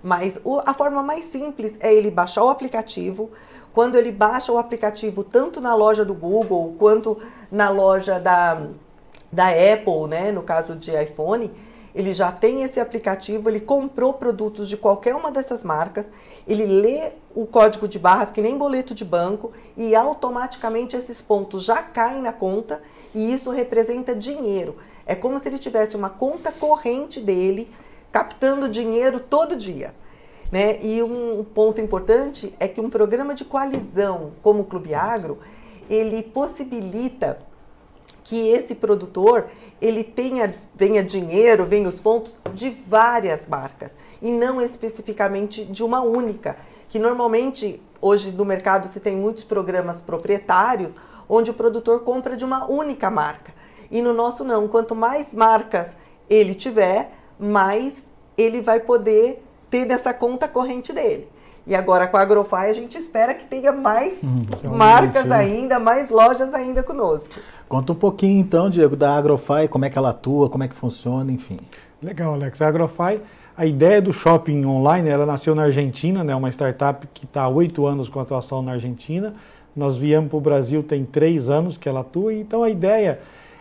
Mas 0.03 0.39
o, 0.45 0.61
a 0.67 0.75
forma 0.75 1.03
mais 1.03 1.25
simples 1.27 1.79
é 1.81 1.95
ele 1.95 2.11
baixar 2.11 2.45
o 2.45 2.51
aplicativo. 2.51 3.31
Quando 3.73 3.97
ele 3.97 4.13
baixa 4.13 4.53
o 4.53 4.59
aplicativo, 4.59 5.25
tanto 5.25 5.63
na 5.63 5.75
loja 5.75 6.05
do 6.05 6.13
Google 6.13 6.75
quanto 6.79 7.17
na 7.51 7.71
loja 7.71 8.21
da, 8.21 8.67
da 9.33 9.49
Apple, 9.49 10.09
né, 10.09 10.31
no 10.31 10.43
caso 10.43 10.77
de 10.77 10.91
iPhone, 10.91 11.51
ele 11.95 12.15
já 12.15 12.33
tem 12.33 12.63
esse 12.63 12.81
aplicativo, 12.81 13.49
ele 13.49 13.61
comprou 13.61 14.15
produtos 14.15 14.69
de 14.69 14.77
qualquer 14.77 15.15
uma 15.15 15.31
dessas 15.31 15.63
marcas, 15.63 16.11
ele 16.47 16.65
lê 16.65 17.13
o 17.35 17.47
código 17.47 17.87
de 17.87 17.99
barras 17.99 18.31
que 18.31 18.41
nem 18.41 18.57
boleto 18.57 18.95
de 18.95 19.05
banco 19.05 19.53
e 19.77 19.95
automaticamente 19.95 20.97
esses 20.97 21.21
pontos 21.21 21.65
já 21.65 21.83
caem 21.83 22.23
na 22.23 22.33
conta 22.33 22.81
e 23.15 23.33
isso 23.33 23.51
representa 23.51 24.15
dinheiro. 24.15 24.77
É 25.05 25.15
como 25.15 25.39
se 25.39 25.49
ele 25.49 25.59
tivesse 25.59 25.97
uma 25.97 26.09
conta 26.09 26.51
corrente 26.51 27.21
dele 27.21 27.71
captando 28.11 28.69
dinheiro 28.69 29.21
todo 29.21 29.57
dia. 29.57 29.95
Né? 30.51 30.79
E 30.83 31.03
um 31.03 31.45
ponto 31.45 31.81
importante 31.81 32.55
é 32.61 32.69
que 32.69 32.81
um 32.81 32.91
programa 32.91 33.35
de 33.35 33.45
coalizão 33.45 34.33
como 34.43 34.63
o 34.63 34.65
Clube 34.67 34.95
Agro, 34.95 35.39
ele 35.89 36.23
possibilita 36.23 37.39
que 38.33 38.49
esse 38.49 38.75
produtor 38.75 39.49
ele 39.79 40.03
tenha 40.03 40.55
venha 40.75 41.05
dinheiro, 41.05 41.67
venha 41.67 41.87
os 41.87 42.01
pontos 42.01 42.41
de 42.55 42.71
várias 42.71 43.47
marcas 43.47 43.95
e 44.23 44.33
não 44.33 44.59
especificamente 44.59 45.67
de 45.67 45.85
uma 45.85 46.01
única, 46.01 46.57
que 46.89 46.99
normalmente 46.99 47.79
hoje 48.01 48.33
no 48.33 48.47
mercado 48.47 48.89
se 48.89 49.01
tem 49.01 49.15
muitos 49.15 49.45
programas 49.45 50.01
proprietários 50.01 50.97
onde 51.29 51.51
o 51.51 51.55
produtor 51.55 52.05
compra 52.05 52.35
de 52.35 52.43
uma 52.43 52.65
única 52.65 53.11
marca. 53.11 53.53
E 53.91 54.01
no 54.01 54.15
nosso 54.15 54.45
não, 54.45 54.67
quanto 54.67 54.95
mais 54.95 55.35
marcas 55.35 55.89
ele 56.27 56.55
tiver, 56.55 57.13
mais 57.39 58.11
ele 58.35 58.63
vai 58.63 58.81
poder 58.81 59.45
ter 59.69 59.85
nessa 59.85 60.15
conta 60.15 60.49
corrente 60.49 60.91
dele. 60.91 61.29
E 61.67 61.75
agora 61.75 62.07
com 62.09 62.17
a 62.17 62.21
Agrofy 62.21 62.57
a 62.57 62.73
gente 62.73 62.99
espera 62.99 63.35
que 63.35 63.45
tenha 63.45 63.73
mais 63.73 64.21
hum, 64.23 64.45
marcas 64.77 65.27
né? 65.27 65.37
ainda, 65.37 65.79
mais 65.79 66.11
lojas 66.11 66.53
ainda 66.53 66.83
conosco. 66.83 67.29
Conta 67.69 67.93
um 67.93 67.97
pouquinho 67.97 68.41
então, 68.41 68.69
Diego, 68.69 68.97
da 68.97 69.17
Agrofy, 69.17 69.69
como 69.71 69.85
é 69.85 69.91
que 69.91 69.97
ela 69.97 70.11
atua, 70.11 70.51
como 70.51 70.65
é 70.65 70.69
que 70.69 70.75
funciona, 70.75 71.31
enfim. 71.31 71.59
Legal, 72.03 72.35
Alex. 72.35 72.61
A 72.61 72.67
Agrofy, 72.67 73.21
a 73.57 73.65
ideia 73.65 74.03
do 74.03 74.13
shopping 74.13 74.65
online, 74.65 75.09
ela 75.09 75.25
nasceu 75.25 75.55
na 75.55 75.63
Argentina, 75.63 76.25
né, 76.25 76.35
uma 76.35 76.49
startup 76.51 77.07
que 77.15 77.25
está 77.25 77.43
há 77.43 77.49
oito 77.49 77.87
anos 77.87 78.09
com 78.09 78.19
atuação 78.19 78.61
na 78.61 78.73
Argentina. 78.73 79.35
Nós 79.75 79.97
viemos 79.97 80.29
para 80.29 80.37
o 80.37 80.41
Brasil 80.41 80.83
tem 80.83 81.05
três 81.05 81.49
anos 81.49 81.79
que 81.79 81.89
ela 81.89 82.01
atua, 82.01 82.35
então 82.35 82.63
a 82.63 82.69
ideia 82.69 83.21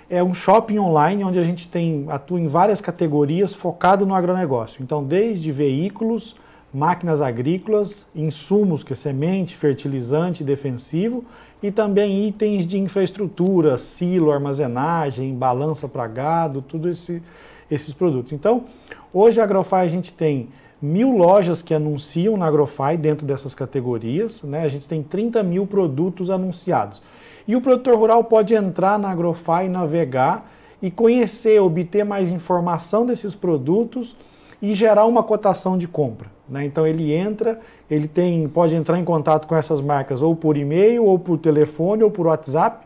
é 0.09 0.21
um 0.21 0.33
shopping 0.33 0.77
online 0.77 1.23
onde 1.23 1.39
a 1.39 1.43
gente 1.43 1.69
tem 1.69 2.05
atua 2.09 2.39
em 2.39 2.47
várias 2.47 2.81
categorias 2.81 3.53
focado 3.53 4.05
no 4.05 4.13
agronegócio. 4.13 4.83
Então, 4.83 5.01
desde 5.01 5.53
veículos, 5.53 6.35
máquinas 6.73 7.21
agrícolas, 7.21 8.05
insumos, 8.15 8.83
que 8.83 8.93
é 8.93 8.95
semente, 8.95 9.57
fertilizante, 9.57 10.43
defensivo, 10.43 11.25
e 11.61 11.69
também 11.69 12.27
itens 12.27 12.65
de 12.65 12.79
infraestrutura, 12.79 13.77
silo, 13.77 14.31
armazenagem, 14.31 15.35
balança 15.35 15.87
para 15.87 16.07
gado, 16.07 16.61
tudo 16.61 16.89
esse, 16.89 17.21
esses 17.69 17.93
produtos. 17.93 18.31
Então, 18.31 18.65
hoje 19.13 19.39
a 19.39 19.43
Agrofy 19.43 19.75
a 19.75 19.87
gente 19.87 20.13
tem 20.13 20.49
mil 20.81 21.15
lojas 21.15 21.61
que 21.61 21.73
anunciam 21.73 22.35
na 22.35 22.47
Agrofy 22.47 22.97
dentro 22.97 23.25
dessas 23.25 23.53
categorias, 23.53 24.41
né? 24.41 24.63
a 24.63 24.69
gente 24.69 24.87
tem 24.87 25.03
30 25.03 25.43
mil 25.43 25.67
produtos 25.67 26.31
anunciados. 26.31 27.01
E 27.47 27.55
o 27.55 27.61
produtor 27.61 27.95
rural 27.95 28.23
pode 28.23 28.55
entrar 28.55 28.97
na 28.97 29.11
Agrofy, 29.11 29.67
navegar 29.69 30.49
e 30.81 30.89
conhecer, 30.89 31.59
obter 31.59 32.03
mais 32.03 32.31
informação 32.31 33.05
desses 33.05 33.35
produtos 33.35 34.15
e 34.61 34.73
gerar 34.73 35.05
uma 35.05 35.21
cotação 35.21 35.77
de 35.77 35.87
compra. 35.87 36.29
Né? 36.51 36.65
Então 36.65 36.85
ele 36.85 37.13
entra, 37.13 37.57
ele 37.89 38.09
tem, 38.09 38.45
pode 38.49 38.75
entrar 38.75 38.99
em 38.99 39.05
contato 39.05 39.47
com 39.47 39.55
essas 39.55 39.79
marcas 39.79 40.21
ou 40.21 40.35
por 40.35 40.57
e-mail, 40.57 41.05
ou 41.05 41.17
por 41.17 41.37
telefone, 41.37 42.03
ou 42.03 42.11
por 42.11 42.27
WhatsApp. 42.27 42.85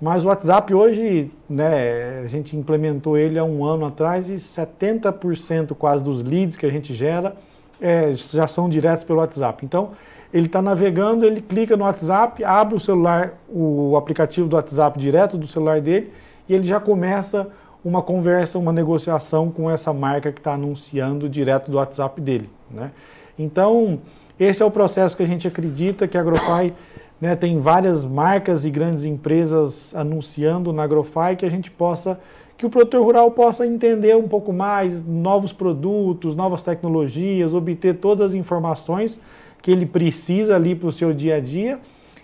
Mas 0.00 0.24
o 0.24 0.28
WhatsApp 0.28 0.74
hoje, 0.74 1.30
né, 1.48 2.22
a 2.24 2.26
gente 2.26 2.56
implementou 2.56 3.16
ele 3.16 3.38
há 3.38 3.44
um 3.44 3.64
ano 3.64 3.86
atrás 3.86 4.28
e 4.28 4.34
70% 4.34 5.74
quase 5.76 6.02
dos 6.02 6.24
leads 6.24 6.56
que 6.56 6.66
a 6.66 6.70
gente 6.70 6.92
gera 6.94 7.36
é, 7.80 8.14
já 8.14 8.46
são 8.46 8.68
diretos 8.68 9.04
pelo 9.04 9.18
WhatsApp. 9.18 9.64
Então, 9.64 9.90
ele 10.32 10.46
está 10.46 10.62
navegando, 10.62 11.26
ele 11.26 11.42
clica 11.42 11.76
no 11.76 11.84
WhatsApp, 11.84 12.42
abre 12.42 12.74
o 12.74 12.80
celular, 12.80 13.34
o 13.48 13.94
aplicativo 13.96 14.48
do 14.48 14.56
WhatsApp 14.56 14.98
direto 14.98 15.36
do 15.36 15.46
celular 15.46 15.80
dele 15.80 16.10
e 16.48 16.54
ele 16.54 16.64
já 16.64 16.80
começa 16.80 17.48
uma 17.84 18.00
conversa, 18.00 18.58
uma 18.58 18.72
negociação 18.72 19.50
com 19.50 19.70
essa 19.70 19.92
marca 19.92 20.32
que 20.32 20.40
está 20.40 20.54
anunciando 20.54 21.28
direto 21.28 21.70
do 21.70 21.76
WhatsApp 21.76 22.20
dele. 22.20 22.48
Né? 22.72 22.90
Então, 23.38 24.00
esse 24.38 24.62
é 24.62 24.66
o 24.66 24.70
processo 24.70 25.16
que 25.16 25.22
a 25.22 25.26
gente 25.26 25.46
acredita 25.46 26.08
que 26.08 26.16
a 26.16 26.20
Agrofy 26.20 26.72
né, 27.20 27.36
tem 27.36 27.60
várias 27.60 28.04
marcas 28.04 28.64
e 28.64 28.70
grandes 28.70 29.04
empresas 29.04 29.94
anunciando 29.94 30.72
na 30.72 30.82
Agrofy 30.82 31.36
que 31.38 31.46
a 31.46 31.50
gente 31.50 31.70
possa, 31.70 32.18
que 32.56 32.66
o 32.66 32.70
produtor 32.70 33.04
rural 33.04 33.30
possa 33.30 33.66
entender 33.66 34.16
um 34.16 34.26
pouco 34.26 34.52
mais 34.52 35.06
novos 35.06 35.52
produtos, 35.52 36.34
novas 36.34 36.62
tecnologias, 36.62 37.54
obter 37.54 37.98
todas 37.98 38.30
as 38.30 38.34
informações 38.34 39.20
que 39.62 39.70
ele 39.70 39.86
precisa 39.86 40.56
ali 40.56 40.74
para 40.74 40.88
o 40.88 40.92
seu 40.92 41.12
dia 41.12 41.36
a 41.36 41.40
dia 41.40 41.78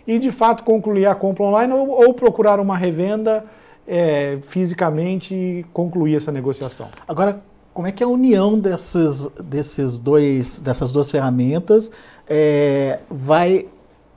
e 0.04 0.18
de 0.18 0.32
fato 0.32 0.64
concluir 0.64 1.06
a 1.06 1.14
compra 1.14 1.44
online 1.44 1.72
ou, 1.72 1.88
ou 1.90 2.14
procurar 2.14 2.58
uma 2.58 2.76
revenda 2.76 3.44
é, 3.86 4.38
fisicamente 4.42 5.64
concluir 5.72 6.16
essa 6.16 6.32
negociação. 6.32 6.88
Agora, 7.06 7.40
como 7.78 7.86
é 7.86 7.92
que 7.92 8.02
a 8.02 8.08
união 8.08 8.58
desses, 8.58 9.28
desses 9.40 10.00
dois, 10.00 10.58
dessas 10.58 10.90
duas 10.90 11.12
ferramentas 11.12 11.92
é, 12.28 12.98
vai 13.08 13.68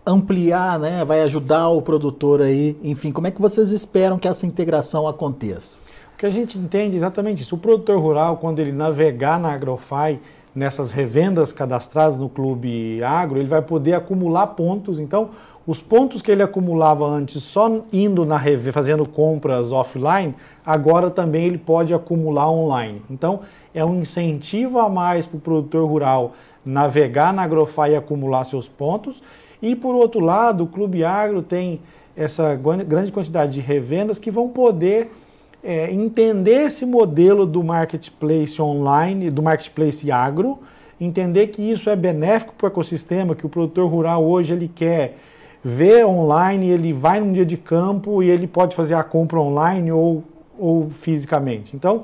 ampliar, 0.03 0.79
né, 0.79 1.05
vai 1.05 1.21
ajudar 1.21 1.69
o 1.69 1.79
produtor 1.79 2.41
aí, 2.41 2.75
enfim, 2.81 3.11
como 3.11 3.27
é 3.27 3.31
que 3.31 3.39
vocês 3.39 3.69
esperam 3.69 4.17
que 4.17 4.27
essa 4.27 4.47
integração 4.47 5.07
aconteça? 5.07 5.79
O 6.15 6.17
que 6.17 6.25
a 6.25 6.31
gente 6.31 6.57
entende 6.57 6.95
é 6.95 6.97
exatamente 6.97 7.43
isso. 7.43 7.53
O 7.53 7.57
produtor 7.59 7.99
rural, 7.99 8.37
quando 8.37 8.57
ele 8.57 8.71
navegar 8.71 9.39
na 9.39 9.53
Agrofy, 9.53 10.19
nessas 10.55 10.91
revendas 10.91 11.53
cadastradas 11.53 12.17
no 12.17 12.29
Clube 12.29 13.03
Agro, 13.03 13.37
ele 13.37 13.47
vai 13.47 13.61
poder 13.61 13.93
acumular 13.93 14.47
pontos. 14.47 14.97
Então, 14.97 15.29
os 15.65 15.79
pontos 15.79 16.21
que 16.21 16.31
ele 16.31 16.41
acumulava 16.41 17.05
antes 17.05 17.43
só 17.43 17.81
indo 17.93 18.25
na 18.25 18.41
fazendo 18.73 19.05
compras 19.05 19.71
offline, 19.71 20.33
agora 20.65 21.09
também 21.09 21.45
ele 21.45 21.57
pode 21.57 21.93
acumular 21.93 22.49
online. 22.49 23.01
Então, 23.09 23.41
é 23.73 23.85
um 23.85 24.01
incentivo 24.01 24.79
a 24.79 24.89
mais 24.89 25.27
para 25.27 25.37
o 25.37 25.41
produtor 25.41 25.87
rural 25.87 26.33
navegar 26.65 27.31
na 27.31 27.43
Agrofy 27.43 27.91
e 27.91 27.95
acumular 27.95 28.43
seus 28.43 28.67
pontos. 28.67 29.21
E 29.61 29.75
por 29.75 29.93
outro 29.93 30.19
lado, 30.19 30.63
o 30.63 30.67
Clube 30.67 31.03
Agro 31.03 31.43
tem 31.43 31.79
essa 32.15 32.55
grande 32.55 33.11
quantidade 33.11 33.53
de 33.53 33.61
revendas 33.61 34.17
que 34.17 34.31
vão 34.31 34.49
poder 34.49 35.11
é, 35.63 35.91
entender 35.91 36.65
esse 36.65 36.85
modelo 36.85 37.45
do 37.45 37.63
marketplace 37.63 38.59
online, 38.59 39.29
do 39.29 39.43
marketplace 39.43 40.11
agro, 40.11 40.59
entender 40.99 41.47
que 41.47 41.61
isso 41.61 41.89
é 41.89 41.95
benéfico 41.95 42.53
para 42.53 42.65
o 42.65 42.67
ecossistema, 42.67 43.35
que 43.35 43.45
o 43.45 43.49
produtor 43.49 43.89
rural 43.89 44.23
hoje 44.23 44.53
ele 44.53 44.67
quer 44.67 45.17
ver 45.63 46.05
online, 46.05 46.69
ele 46.69 46.91
vai 46.91 47.19
num 47.19 47.31
dia 47.31 47.45
de 47.45 47.57
campo 47.57 48.23
e 48.23 48.29
ele 48.29 48.47
pode 48.47 48.75
fazer 48.75 48.95
a 48.95 49.03
compra 49.03 49.39
online 49.39 49.91
ou, 49.91 50.23
ou 50.57 50.89
fisicamente. 50.89 51.75
Então, 51.75 52.03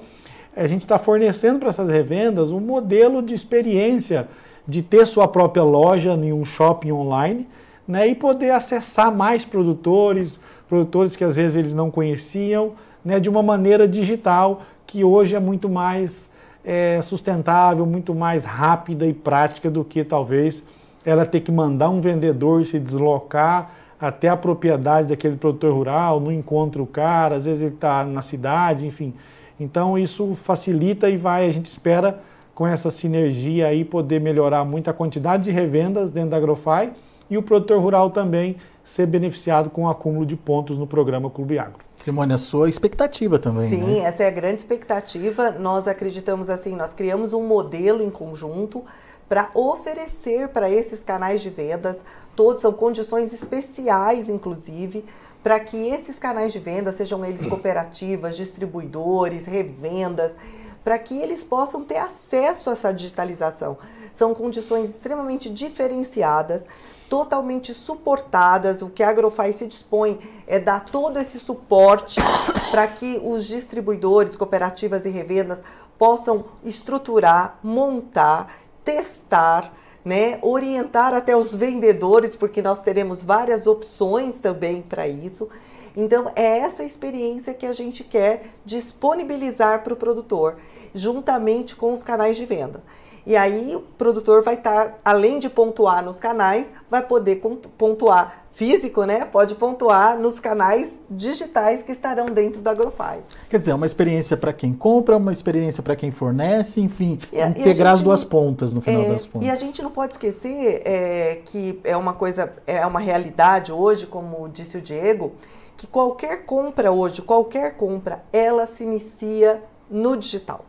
a 0.55 0.67
gente 0.67 0.81
está 0.81 0.97
fornecendo 0.97 1.59
para 1.59 1.69
essas 1.69 1.89
revendas 1.89 2.51
um 2.51 2.59
modelo 2.59 3.21
de 3.21 3.33
experiência 3.33 4.27
de 4.67 4.81
ter 4.81 5.05
sua 5.07 5.27
própria 5.27 5.63
loja 5.63 6.13
em 6.13 6.33
um 6.33 6.43
shopping 6.43 6.91
online 6.91 7.47
né, 7.87 8.07
e 8.07 8.15
poder 8.15 8.51
acessar 8.51 9.15
mais 9.15 9.45
produtores, 9.45 10.39
produtores 10.67 11.15
que 11.15 11.23
às 11.23 11.35
vezes 11.35 11.55
eles 11.55 11.73
não 11.73 11.89
conheciam, 11.89 12.73
né, 13.03 13.19
de 13.19 13.29
uma 13.29 13.41
maneira 13.41 13.87
digital 13.87 14.61
que 14.85 15.03
hoje 15.03 15.35
é 15.35 15.39
muito 15.39 15.69
mais 15.69 16.29
é, 16.65 16.99
sustentável, 17.01 17.85
muito 17.85 18.13
mais 18.13 18.43
rápida 18.43 19.05
e 19.05 19.13
prática 19.13 19.69
do 19.69 19.85
que 19.85 20.03
talvez 20.03 20.63
ela 21.07 21.25
ter 21.25 21.39
que 21.39 21.53
mandar 21.53 21.89
um 21.89 22.01
vendedor 22.01 22.65
se 22.65 22.77
deslocar 22.77 23.71
até 23.97 24.27
a 24.27 24.35
propriedade 24.35 25.07
daquele 25.07 25.37
produtor 25.37 25.73
rural, 25.73 26.19
não 26.19 26.33
encontra 26.33 26.83
o 26.83 26.85
cara, 26.85 27.37
às 27.37 27.45
vezes 27.45 27.61
ele 27.61 27.75
está 27.75 28.03
na 28.03 28.21
cidade, 28.21 28.85
enfim. 28.85 29.13
Então 29.57 29.97
isso 29.97 30.35
facilita 30.35 31.09
e 31.09 31.15
vai, 31.15 31.47
a 31.47 31.51
gente 31.51 31.67
espera 31.67 32.19
com 32.53 32.67
essa 32.67 32.91
sinergia 32.91 33.67
aí 33.67 33.85
poder 33.85 34.19
melhorar 34.19 34.65
muito 34.65 34.89
a 34.89 34.93
quantidade 34.93 35.45
de 35.45 35.51
revendas 35.51 36.11
dentro 36.11 36.31
da 36.31 36.37
Agrofy 36.37 36.91
e 37.29 37.37
o 37.37 37.41
produtor 37.41 37.81
rural 37.81 38.09
também 38.09 38.57
ser 38.83 39.05
beneficiado 39.05 39.69
com 39.69 39.83
o 39.83 39.89
acúmulo 39.89 40.25
de 40.25 40.35
pontos 40.35 40.77
no 40.77 40.85
programa 40.85 41.29
Clube 41.29 41.57
Agro. 41.57 41.79
Simone, 41.95 42.33
a 42.33 42.37
sua 42.37 42.67
expectativa 42.69 43.39
também, 43.39 43.69
Sim, 43.69 43.99
né? 43.99 43.99
essa 43.99 44.23
é 44.23 44.27
a 44.27 44.31
grande 44.31 44.57
expectativa. 44.57 45.51
Nós 45.51 45.87
acreditamos 45.87 46.49
assim, 46.49 46.75
nós 46.75 46.91
criamos 46.91 47.31
um 47.31 47.45
modelo 47.47 48.03
em 48.03 48.09
conjunto 48.09 48.83
para 49.27 49.49
oferecer 49.53 50.49
para 50.49 50.69
esses 50.69 51.03
canais 51.03 51.41
de 51.41 51.49
vendas, 51.49 52.03
todos 52.35 52.61
são 52.61 52.71
condições 52.71 53.33
especiais, 53.33 54.29
inclusive, 54.29 55.03
para 55.43 55.59
que 55.59 55.77
esses 55.89 56.17
canais 56.17 56.51
de 56.51 56.59
venda, 56.59 56.91
sejam 56.91 57.23
eles 57.23 57.45
cooperativas, 57.45 58.35
distribuidores, 58.35 59.45
revendas, 59.45 60.35
para 60.83 60.97
que 60.97 61.17
eles 61.17 61.43
possam 61.43 61.83
ter 61.83 61.97
acesso 61.97 62.69
a 62.69 62.73
essa 62.73 62.93
digitalização. 62.93 63.77
São 64.11 64.33
condições 64.33 64.89
extremamente 64.89 65.49
diferenciadas, 65.49 66.65
totalmente 67.09 67.73
suportadas. 67.73 68.81
O 68.81 68.89
que 68.89 69.03
a 69.03 69.09
Agrofy 69.09 69.51
se 69.51 69.67
dispõe 69.67 70.19
é 70.47 70.59
dar 70.59 70.85
todo 70.85 71.19
esse 71.19 71.39
suporte 71.39 72.19
para 72.71 72.87
que 72.87 73.21
os 73.23 73.45
distribuidores, 73.45 74.35
cooperativas 74.35 75.05
e 75.05 75.09
revendas 75.09 75.61
possam 75.97 76.45
estruturar, 76.63 77.59
montar, 77.61 78.66
testar, 78.87 79.73
né, 80.05 80.39
orientar 80.41 81.13
até 81.13 81.35
os 81.35 81.53
vendedores, 81.53 82.37
porque 82.37 82.61
nós 82.61 82.81
teremos 82.81 83.21
várias 83.21 83.67
opções 83.67 84.39
também 84.39 84.81
para 84.81 85.05
isso. 85.05 85.49
Então, 85.93 86.31
é 86.37 86.59
essa 86.59 86.85
experiência 86.85 87.53
que 87.53 87.65
a 87.65 87.73
gente 87.73 88.05
quer 88.05 88.51
disponibilizar 88.63 89.83
para 89.83 89.91
o 89.93 89.97
produtor, 89.97 90.55
juntamente 90.95 91.75
com 91.75 91.91
os 91.91 92.01
canais 92.01 92.37
de 92.37 92.45
venda. 92.45 92.81
E 93.27 93.35
aí 93.35 93.75
o 93.75 93.81
produtor 93.81 94.41
vai 94.41 94.53
estar, 94.53 94.85
tá, 94.85 94.93
além 95.03 95.37
de 95.37 95.49
pontuar 95.49 96.01
nos 96.01 96.17
canais, 96.17 96.69
vai 96.89 97.05
poder 97.05 97.41
pontuar 97.77 98.45
físico, 98.51 99.03
né? 99.03 99.25
Pode 99.25 99.53
pontuar 99.55 100.17
nos 100.17 100.39
canais 100.39 101.01
digitais 101.11 101.83
que 101.83 101.91
estarão 101.91 102.27
dentro 102.27 102.61
da 102.61 102.71
AgroFi. 102.71 103.19
Quer 103.49 103.59
dizer, 103.59 103.71
é 103.71 103.75
uma 103.75 103.85
experiência 103.85 104.37
para 104.37 104.53
quem 104.53 104.71
compra, 104.71 105.17
uma 105.17 105.33
experiência 105.33 105.83
para 105.83 105.93
quem 105.93 106.09
fornece, 106.09 106.79
enfim, 106.79 107.19
e, 107.33 107.41
integrar 107.41 107.91
as 107.91 108.01
duas 108.01 108.21
não, 108.21 108.29
pontas 108.29 108.71
no 108.71 108.79
final 108.79 109.01
é, 109.01 109.09
das 109.09 109.25
pontas. 109.25 109.45
E 109.45 109.51
a 109.51 109.57
gente 109.57 109.83
não 109.83 109.91
pode 109.91 110.13
esquecer 110.13 110.81
é, 110.85 111.41
que 111.43 111.81
é 111.83 111.97
uma 111.97 112.13
coisa, 112.13 112.53
é 112.65 112.85
uma 112.85 113.01
realidade 113.01 113.73
hoje, 113.73 114.07
como 114.07 114.47
disse 114.47 114.77
o 114.77 114.81
Diego, 114.81 115.33
que 115.75 115.85
qualquer 115.85 116.45
compra 116.45 116.93
hoje, 116.93 117.21
qualquer 117.21 117.75
compra, 117.75 118.23
ela 118.31 118.65
se 118.65 118.85
inicia 118.85 119.61
no 119.91 120.15
digital 120.15 120.63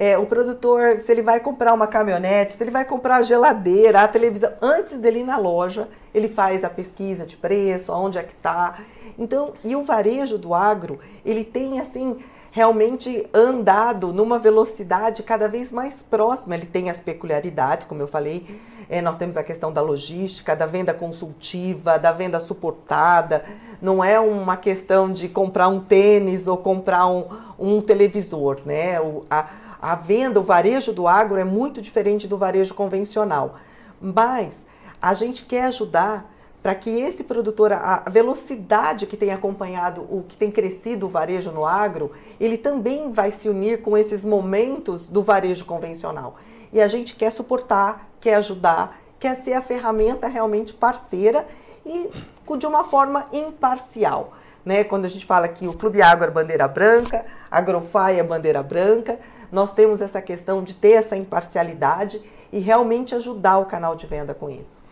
é, 0.00 0.16
o 0.16 0.24
produtor, 0.24 0.98
se 0.98 1.12
ele 1.12 1.20
vai 1.20 1.40
comprar 1.40 1.74
uma 1.74 1.86
caminhonete, 1.86 2.54
se 2.54 2.64
ele 2.64 2.70
vai 2.70 2.86
comprar 2.86 3.16
a 3.16 3.22
geladeira, 3.22 4.00
a 4.00 4.08
televisão, 4.08 4.50
antes 4.62 4.98
dele 4.98 5.18
ir 5.18 5.24
na 5.24 5.36
loja, 5.36 5.88
ele 6.14 6.26
faz 6.26 6.64
a 6.64 6.70
pesquisa 6.70 7.26
de 7.26 7.36
preço, 7.36 7.92
aonde 7.92 8.16
é 8.16 8.22
que 8.22 8.32
está. 8.32 8.78
Então, 9.18 9.52
e 9.62 9.76
o 9.76 9.82
varejo 9.82 10.38
do 10.38 10.54
agro, 10.54 10.98
ele 11.22 11.44
tem 11.44 11.78
assim 11.78 12.16
realmente 12.50 13.28
andado 13.34 14.10
numa 14.10 14.38
velocidade 14.38 15.22
cada 15.22 15.46
vez 15.46 15.70
mais 15.70 16.00
próxima. 16.00 16.54
Ele 16.54 16.64
tem 16.64 16.88
as 16.88 16.98
peculiaridades, 16.98 17.86
como 17.86 18.00
eu 18.00 18.08
falei, 18.08 18.58
é, 18.88 19.02
nós 19.02 19.16
temos 19.16 19.36
a 19.36 19.42
questão 19.42 19.70
da 19.70 19.82
logística, 19.82 20.56
da 20.56 20.64
venda 20.64 20.94
consultiva, 20.94 21.98
da 21.98 22.10
venda 22.10 22.40
suportada. 22.40 23.44
Não 23.82 24.02
é 24.02 24.18
uma 24.18 24.56
questão 24.56 25.12
de 25.12 25.28
comprar 25.28 25.68
um 25.68 25.78
tênis 25.78 26.48
ou 26.48 26.56
comprar 26.56 27.06
um, 27.06 27.26
um 27.58 27.82
televisor, 27.82 28.60
né? 28.64 28.98
O, 28.98 29.26
a, 29.30 29.46
a 29.80 29.94
venda, 29.94 30.38
o 30.38 30.42
varejo 30.42 30.92
do 30.92 31.08
agro 31.08 31.38
é 31.38 31.44
muito 31.44 31.80
diferente 31.80 32.28
do 32.28 32.36
varejo 32.36 32.74
convencional. 32.74 33.56
Mas 34.00 34.64
a 35.00 35.14
gente 35.14 35.44
quer 35.44 35.64
ajudar 35.64 36.30
para 36.62 36.74
que 36.74 36.90
esse 36.90 37.24
produtor, 37.24 37.72
a 37.72 38.04
velocidade 38.10 39.06
que 39.06 39.16
tem 39.16 39.32
acompanhado, 39.32 40.02
o 40.02 40.24
que 40.28 40.36
tem 40.36 40.50
crescido 40.50 41.06
o 41.06 41.08
varejo 41.08 41.50
no 41.50 41.64
agro, 41.64 42.12
ele 42.38 42.58
também 42.58 43.10
vai 43.10 43.30
se 43.30 43.48
unir 43.48 43.80
com 43.80 43.96
esses 43.96 44.24
momentos 44.24 45.08
do 45.08 45.22
varejo 45.22 45.64
convencional. 45.64 46.36
E 46.70 46.80
a 46.80 46.86
gente 46.86 47.16
quer 47.16 47.30
suportar, 47.30 48.10
quer 48.20 48.34
ajudar, 48.34 49.00
quer 49.18 49.36
ser 49.36 49.54
a 49.54 49.62
ferramenta 49.62 50.28
realmente 50.28 50.74
parceira 50.74 51.46
e 51.84 52.10
de 52.58 52.66
uma 52.66 52.84
forma 52.84 53.26
imparcial. 53.32 54.34
Né? 54.62 54.84
Quando 54.84 55.06
a 55.06 55.08
gente 55.08 55.24
fala 55.24 55.48
que 55.48 55.66
o 55.66 55.72
Clube 55.72 56.02
Agro 56.02 56.26
é 56.26 56.30
bandeira 56.30 56.68
branca, 56.68 57.24
Agrofai 57.50 58.20
é 58.20 58.22
bandeira 58.22 58.62
branca, 58.62 59.18
nós 59.50 59.72
temos 59.72 60.00
essa 60.00 60.20
questão 60.20 60.62
de 60.62 60.74
ter 60.74 60.92
essa 60.92 61.16
imparcialidade 61.16 62.20
e 62.52 62.58
realmente 62.58 63.14
ajudar 63.14 63.58
o 63.58 63.64
canal 63.64 63.94
de 63.94 64.06
venda 64.06 64.34
com 64.34 64.48
isso. 64.50 64.82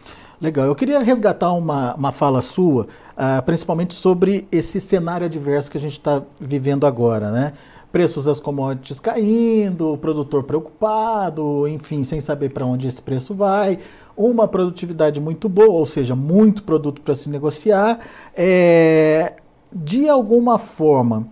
Legal. 0.41 0.67
Eu 0.67 0.75
queria 0.75 1.01
resgatar 1.01 1.53
uma, 1.53 1.95
uma 1.95 2.13
fala 2.13 2.41
sua, 2.41 2.85
uh, 2.85 3.43
principalmente 3.45 3.95
sobre 3.95 4.47
esse 4.53 4.81
cenário 4.81 5.27
adverso 5.27 5.71
que 5.71 5.77
a 5.77 5.81
gente 5.81 5.99
está 5.99 6.23
vivendo 6.41 6.87
agora, 6.87 7.31
né? 7.31 7.53
Preços 7.91 8.25
das 8.27 8.39
commodities 8.39 9.01
caindo, 9.01 9.95
o 9.95 9.99
produtor 9.99 10.45
preocupado, 10.45 11.67
enfim, 11.67 12.05
sem 12.05 12.21
saber 12.21 12.53
para 12.53 12.65
onde 12.65 12.87
esse 12.87 13.03
preço 13.03 13.35
vai, 13.35 13.79
uma 14.17 14.47
produtividade 14.47 15.21
muito 15.21 15.49
boa, 15.49 15.73
ou 15.73 15.87
seja, 15.87 16.15
muito 16.15 16.63
produto 16.63 17.01
para 17.01 17.15
se 17.15 17.29
negociar. 17.29 17.99
É, 18.37 19.33
de 19.73 20.09
alguma 20.09 20.59
forma, 20.59 21.29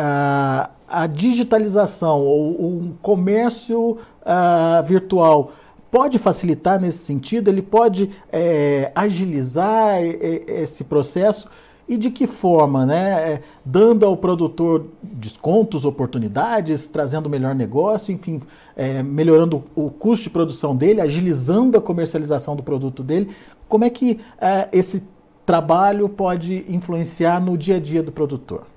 a 0.00 1.06
digitalização 1.06 2.20
ou 2.20 2.50
o 2.50 2.94
comércio 3.02 3.98
virtual 4.84 5.52
pode 5.90 6.18
facilitar 6.18 6.80
nesse 6.80 6.98
sentido? 6.98 7.48
Ele 7.48 7.62
pode 7.62 8.10
é, 8.32 8.92
agilizar 8.94 10.00
esse 10.02 10.84
processo? 10.84 11.48
E 11.88 11.96
de 11.96 12.08
que 12.08 12.24
forma, 12.24 12.86
né? 12.86 13.32
É, 13.32 13.42
dando 13.64 14.06
ao 14.06 14.16
produtor 14.16 14.86
descontos, 15.02 15.84
oportunidades, 15.84 16.86
trazendo 16.86 17.28
melhor 17.28 17.52
negócio, 17.52 18.14
enfim, 18.14 18.40
é, 18.76 19.02
melhorando 19.02 19.64
o 19.74 19.90
custo 19.90 20.22
de 20.22 20.30
produção 20.30 20.76
dele, 20.76 21.00
agilizando 21.00 21.76
a 21.76 21.80
comercialização 21.80 22.54
do 22.54 22.62
produto 22.62 23.02
dele. 23.02 23.30
Como 23.68 23.84
é 23.84 23.90
que 23.90 24.20
é, 24.40 24.68
esse 24.72 25.02
trabalho 25.44 26.08
pode 26.08 26.64
influenciar 26.68 27.40
no 27.40 27.58
dia 27.58 27.78
a 27.78 27.80
dia 27.80 28.04
do 28.04 28.12
produtor? 28.12 28.69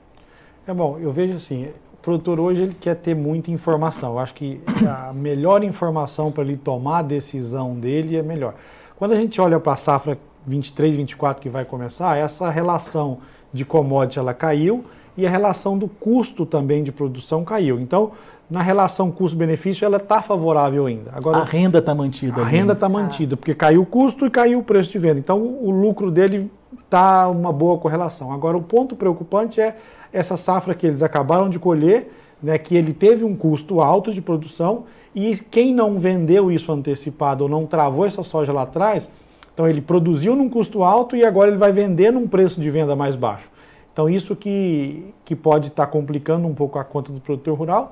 É 0.65 0.73
bom, 0.73 0.97
eu 0.97 1.12
vejo 1.12 1.34
assim, 1.34 1.67
produtor 2.02 2.39
hoje 2.39 2.63
ele 2.63 2.76
quer 2.80 2.95
ter 2.95 3.13
muita 3.13 3.52
informação. 3.52 4.13
Eu 4.13 4.19
acho 4.19 4.34
que 4.34 4.62
a 4.88 5.12
melhor 5.13 5.63
informação 5.63 6.32
para 6.32 6.43
ele 6.43 6.56
tomar 6.56 6.99
a 6.99 7.02
decisão 7.02 7.76
dele 7.76 8.15
é 8.15 8.23
melhor. 8.23 8.56
Quando 8.95 9.12
a 9.12 9.15
gente 9.15 9.41
olha 9.41 9.60
para 9.60 9.73
a 9.73 9.78
safra 9.78 10.17
23, 10.45 10.95
24 10.95 11.41
que 11.41 11.49
vai 11.49 11.65
começar, 11.65 12.17
essa 12.17 12.49
relação 12.49 13.19
de 13.52 13.65
commodity 13.65 14.19
ela 14.19 14.34
caiu 14.34 14.86
e 15.17 15.28
a 15.28 15.30
relação 15.30 15.78
do 15.78 15.88
custo 15.88 16.45
também 16.45 16.84
de 16.84 16.91
produção 16.91 17.43
caiu. 17.43 17.80
Então, 17.80 18.12
na 18.49 18.62
relação 18.62 19.12
custo-benefício, 19.12 19.86
ela 19.86 19.97
está 19.97 20.21
favorável 20.21 20.86
ainda. 20.86 21.12
Agora, 21.13 21.39
a 21.39 21.43
renda 21.43 21.80
está 21.80 21.93
mantida. 21.93 22.41
A 22.41 22.45
renda 22.45 22.73
está 22.73 22.89
mantida, 22.89 23.38
porque 23.38 23.54
caiu 23.54 23.82
o 23.82 23.86
custo 23.86 24.26
e 24.26 24.30
caiu 24.30 24.60
o 24.60 24.63
preço 24.63 24.91
de 24.91 24.99
venda. 24.99 25.19
Então, 25.19 25.41
o 25.41 25.69
lucro 25.69 26.10
dele 26.10 26.52
está 26.84 27.28
uma 27.28 27.54
boa 27.54 27.78
correlação. 27.78 28.32
Agora, 28.32 28.58
o 28.58 28.62
ponto 28.62 28.95
preocupante 28.95 29.62
é 29.62 29.76
essa 30.13 30.38
safra 30.38 30.76
que 30.76 30.86
eles 30.86 31.02
acabaram 31.02 31.49
de 31.49 31.58
colher, 31.58 32.12
né, 32.41 32.58
que 32.58 32.76
ele 32.76 32.93
teve 32.93 33.23
um 33.23 33.36
custo 33.36 33.82
alto 33.82 34.13
de 34.13 34.21
produção 34.21 34.84
e 35.15 35.36
quem 35.36 35.73
não 35.73 35.99
vendeu 35.99 36.52
isso 36.52 36.71
antecipado 36.71 37.45
ou 37.45 37.49
não 37.49 37.65
travou 37.65 38.06
essa 38.06 38.23
soja 38.23 38.54
lá 38.54 38.62
atrás, 38.62 39.10
Então 39.54 39.67
ele 39.67 39.82
produziu 39.82 40.36
num 40.36 40.49
custo 40.49 40.84
alto 40.84 41.15
e 41.15 41.23
agora 41.23 41.49
ele 41.49 41.58
vai 41.58 41.71
vender 41.71 42.12
num 42.12 42.28
preço 42.28 42.60
de 42.60 42.71
venda 42.71 42.95
mais 42.95 43.15
baixo. 43.15 43.49
Então 43.91 44.10
isso 44.10 44.36
que, 44.36 45.13
que 45.23 45.36
pode 45.36 45.67
estar 45.67 45.86
tá 45.86 45.91
complicando 45.91 46.47
um 46.47 46.56
pouco 46.56 46.80
a 46.80 46.84
conta 46.84 47.12
do 47.12 47.19
produtor 47.19 47.56
rural. 47.56 47.91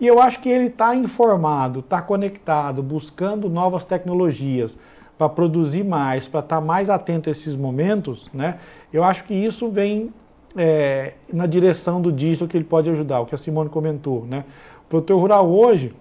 E 0.00 0.06
eu 0.06 0.18
acho 0.18 0.40
que 0.40 0.48
ele 0.48 0.66
está 0.66 0.96
informado, 0.96 1.80
está 1.80 2.00
conectado, 2.00 2.82
buscando 2.82 3.50
novas 3.50 3.84
tecnologias 3.84 4.78
para 5.18 5.28
produzir 5.28 5.84
mais, 5.84 6.26
para 6.26 6.40
estar 6.40 6.56
tá 6.56 6.60
mais 6.60 6.88
atento 6.88 7.28
a 7.28 7.32
esses 7.32 7.54
momentos, 7.54 8.28
né? 8.32 8.58
Eu 8.90 9.04
acho 9.04 9.24
que 9.24 9.34
isso 9.34 9.68
vem 9.68 10.10
é, 10.56 11.14
na 11.32 11.46
direção 11.46 12.00
do 12.00 12.12
digital 12.12 12.48
que 12.48 12.56
ele 12.56 12.64
pode 12.64 12.90
ajudar, 12.90 13.20
o 13.20 13.26
que 13.26 13.34
a 13.34 13.38
Simone 13.38 13.70
comentou, 13.70 14.26
né? 14.26 14.44
O 14.84 14.88
produtor 14.88 15.18
rural 15.18 15.50
hoje, 15.50 15.94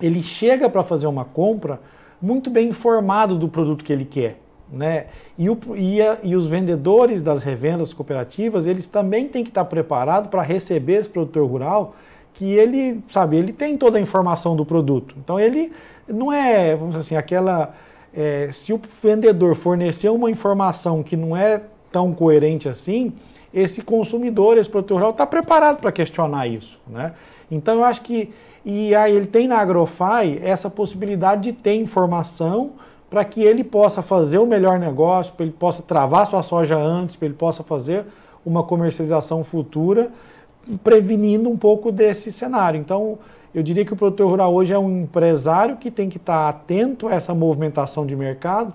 ele 0.00 0.22
chega 0.22 0.68
para 0.68 0.82
fazer 0.82 1.06
uma 1.06 1.24
compra 1.24 1.80
muito 2.20 2.50
bem 2.50 2.68
informado 2.68 3.36
do 3.36 3.48
produto 3.48 3.84
que 3.84 3.92
ele 3.92 4.04
quer. 4.04 4.38
Né? 4.72 5.06
E, 5.36 5.50
o, 5.50 5.58
e, 5.76 6.00
a, 6.00 6.18
e, 6.22 6.34
os 6.34 6.46
vendedores 6.46 7.22
das 7.22 7.42
revendas 7.42 7.92
cooperativas, 7.92 8.66
eles 8.66 8.86
também 8.86 9.28
têm 9.28 9.44
que 9.44 9.50
estar 9.50 9.66
preparados 9.66 10.30
para 10.30 10.40
receber 10.40 10.94
esse 10.94 11.08
produtor 11.08 11.46
rural, 11.46 11.94
que 12.32 12.50
ele, 12.52 13.04
sabe, 13.10 13.36
ele 13.36 13.52
tem 13.52 13.76
toda 13.76 13.98
a 13.98 14.00
informação 14.00 14.56
do 14.56 14.64
produto. 14.64 15.14
Então 15.18 15.38
ele 15.38 15.72
não 16.08 16.32
é, 16.32 16.74
vamos 16.74 16.94
dizer 16.94 17.00
assim, 17.00 17.16
aquela. 17.16 17.74
É, 18.14 18.50
se 18.52 18.72
o 18.72 18.80
vendedor 19.02 19.54
fornecer 19.54 20.08
uma 20.10 20.30
informação 20.30 21.02
que 21.02 21.16
não 21.16 21.36
é 21.36 21.62
tão 21.90 22.12
coerente 22.12 22.68
assim, 22.68 23.12
esse 23.52 23.82
consumidor, 23.82 24.56
esse 24.56 24.68
produtor 24.68 24.96
rural, 24.96 25.10
está 25.10 25.26
preparado 25.26 25.80
para 25.80 25.92
questionar 25.92 26.46
isso. 26.46 26.78
Né? 26.86 27.12
Então 27.50 27.74
eu 27.74 27.84
acho 27.84 28.02
que 28.02 28.32
e 28.64 28.94
aí 28.94 29.14
ele 29.16 29.26
tem 29.26 29.48
na 29.48 29.58
Agrofy 29.58 30.38
essa 30.40 30.70
possibilidade 30.70 31.42
de 31.42 31.52
ter 31.52 31.74
informação 31.74 32.72
para 33.10 33.24
que 33.24 33.42
ele 33.42 33.64
possa 33.64 34.02
fazer 34.02 34.38
o 34.38 34.46
melhor 34.46 34.78
negócio, 34.78 35.34
para 35.34 35.44
ele 35.44 35.52
possa 35.52 35.82
travar 35.82 36.26
sua 36.26 36.42
soja 36.42 36.78
antes, 36.78 37.16
para 37.16 37.26
ele 37.26 37.34
possa 37.34 37.62
fazer 37.62 38.04
uma 38.46 38.62
comercialização 38.62 39.44
futura, 39.44 40.10
prevenindo 40.82 41.50
um 41.50 41.56
pouco 41.56 41.90
desse 41.90 42.32
cenário. 42.32 42.78
Então, 42.78 43.18
eu 43.54 43.62
diria 43.62 43.84
que 43.84 43.92
o 43.92 43.96
produtor 43.96 44.30
rural 44.30 44.54
hoje 44.54 44.72
é 44.72 44.78
um 44.78 45.02
empresário 45.02 45.76
que 45.76 45.90
tem 45.90 46.08
que 46.08 46.16
estar 46.16 46.48
atento 46.48 47.08
a 47.08 47.14
essa 47.14 47.34
movimentação 47.34 48.06
de 48.06 48.16
mercado 48.16 48.72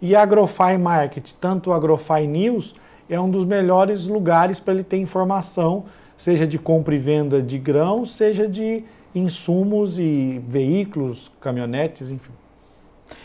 e 0.00 0.14
a 0.16 0.22
Agrofy 0.22 0.78
Market, 0.78 1.32
tanto 1.40 1.70
o 1.70 1.72
Agrofy 1.72 2.26
News, 2.26 2.74
é 3.08 3.20
um 3.20 3.30
dos 3.30 3.44
melhores 3.44 4.06
lugares 4.06 4.58
para 4.58 4.74
ele 4.74 4.84
ter 4.84 4.98
informação, 4.98 5.84
seja 6.16 6.46
de 6.46 6.58
compra 6.58 6.94
e 6.94 6.98
venda 6.98 7.42
de 7.42 7.58
grãos, 7.58 8.14
seja 8.14 8.48
de 8.48 8.84
insumos 9.14 9.98
e 9.98 10.42
veículos, 10.48 11.30
caminhonetes, 11.40 12.10
enfim. 12.10 12.32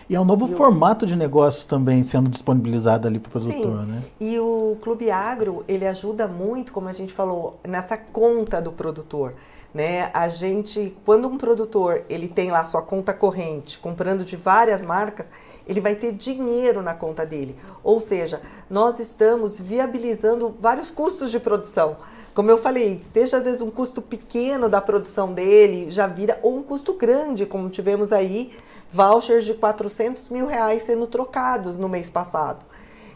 E 0.09 0.15
é 0.15 0.19
um 0.19 0.25
novo 0.25 0.47
formato 0.47 1.05
de 1.05 1.15
negócio 1.15 1.67
também 1.67 2.03
sendo 2.03 2.29
disponibilizado 2.29 3.07
ali 3.07 3.19
para 3.19 3.29
o 3.29 3.31
produtor, 3.31 3.81
Sim. 3.81 3.91
né? 3.91 4.03
E 4.19 4.39
o 4.39 4.77
Clube 4.81 5.09
Agro, 5.09 5.63
ele 5.67 5.85
ajuda 5.85 6.27
muito, 6.27 6.73
como 6.73 6.87
a 6.89 6.93
gente 6.93 7.13
falou, 7.13 7.59
nessa 7.63 7.95
conta 7.95 8.61
do 8.61 8.71
produtor. 8.71 9.35
Né? 9.73 10.09
A 10.13 10.27
gente, 10.27 10.97
quando 11.05 11.27
um 11.27 11.37
produtor 11.37 12.03
ele 12.09 12.27
tem 12.27 12.49
lá 12.49 12.63
sua 12.63 12.81
conta 12.81 13.13
corrente, 13.13 13.77
comprando 13.77 14.25
de 14.25 14.35
várias 14.35 14.81
marcas, 14.81 15.29
ele 15.69 15.79
vai 15.79 15.93
ter 15.93 16.12
dinheiro 16.12 16.82
na 16.82 16.95
conta 16.95 17.23
dele. 17.23 17.55
Ou 17.84 17.99
seja, 17.99 18.41
nós 18.67 18.99
estamos 18.99 19.60
viabilizando 19.60 20.55
vários 20.60 20.89
custos 20.89 21.29
de 21.29 21.39
produção. 21.39 21.97
Como 22.34 22.49
eu 22.49 22.58
falei, 22.58 22.99
seja 22.99 23.38
às 23.38 23.45
vezes 23.45 23.62
um 23.62 23.69
custo 23.69 24.01
pequeno 24.01 24.67
da 24.67 24.82
produção 24.82 25.32
dele, 25.32 25.91
já 25.91 26.08
vira, 26.08 26.39
ou 26.41 26.58
um 26.58 26.63
custo 26.63 26.93
grande, 26.93 27.45
como 27.45 27.69
tivemos 27.69 28.12
aí 28.12 28.51
vouchers 28.91 29.45
de 29.45 29.53
400 29.53 30.29
mil 30.29 30.47
reais 30.47 30.84
sendo 30.84 31.05
trocados 31.05 31.77
no 31.77 31.88
mês 31.88 32.10
passado. 32.10 32.65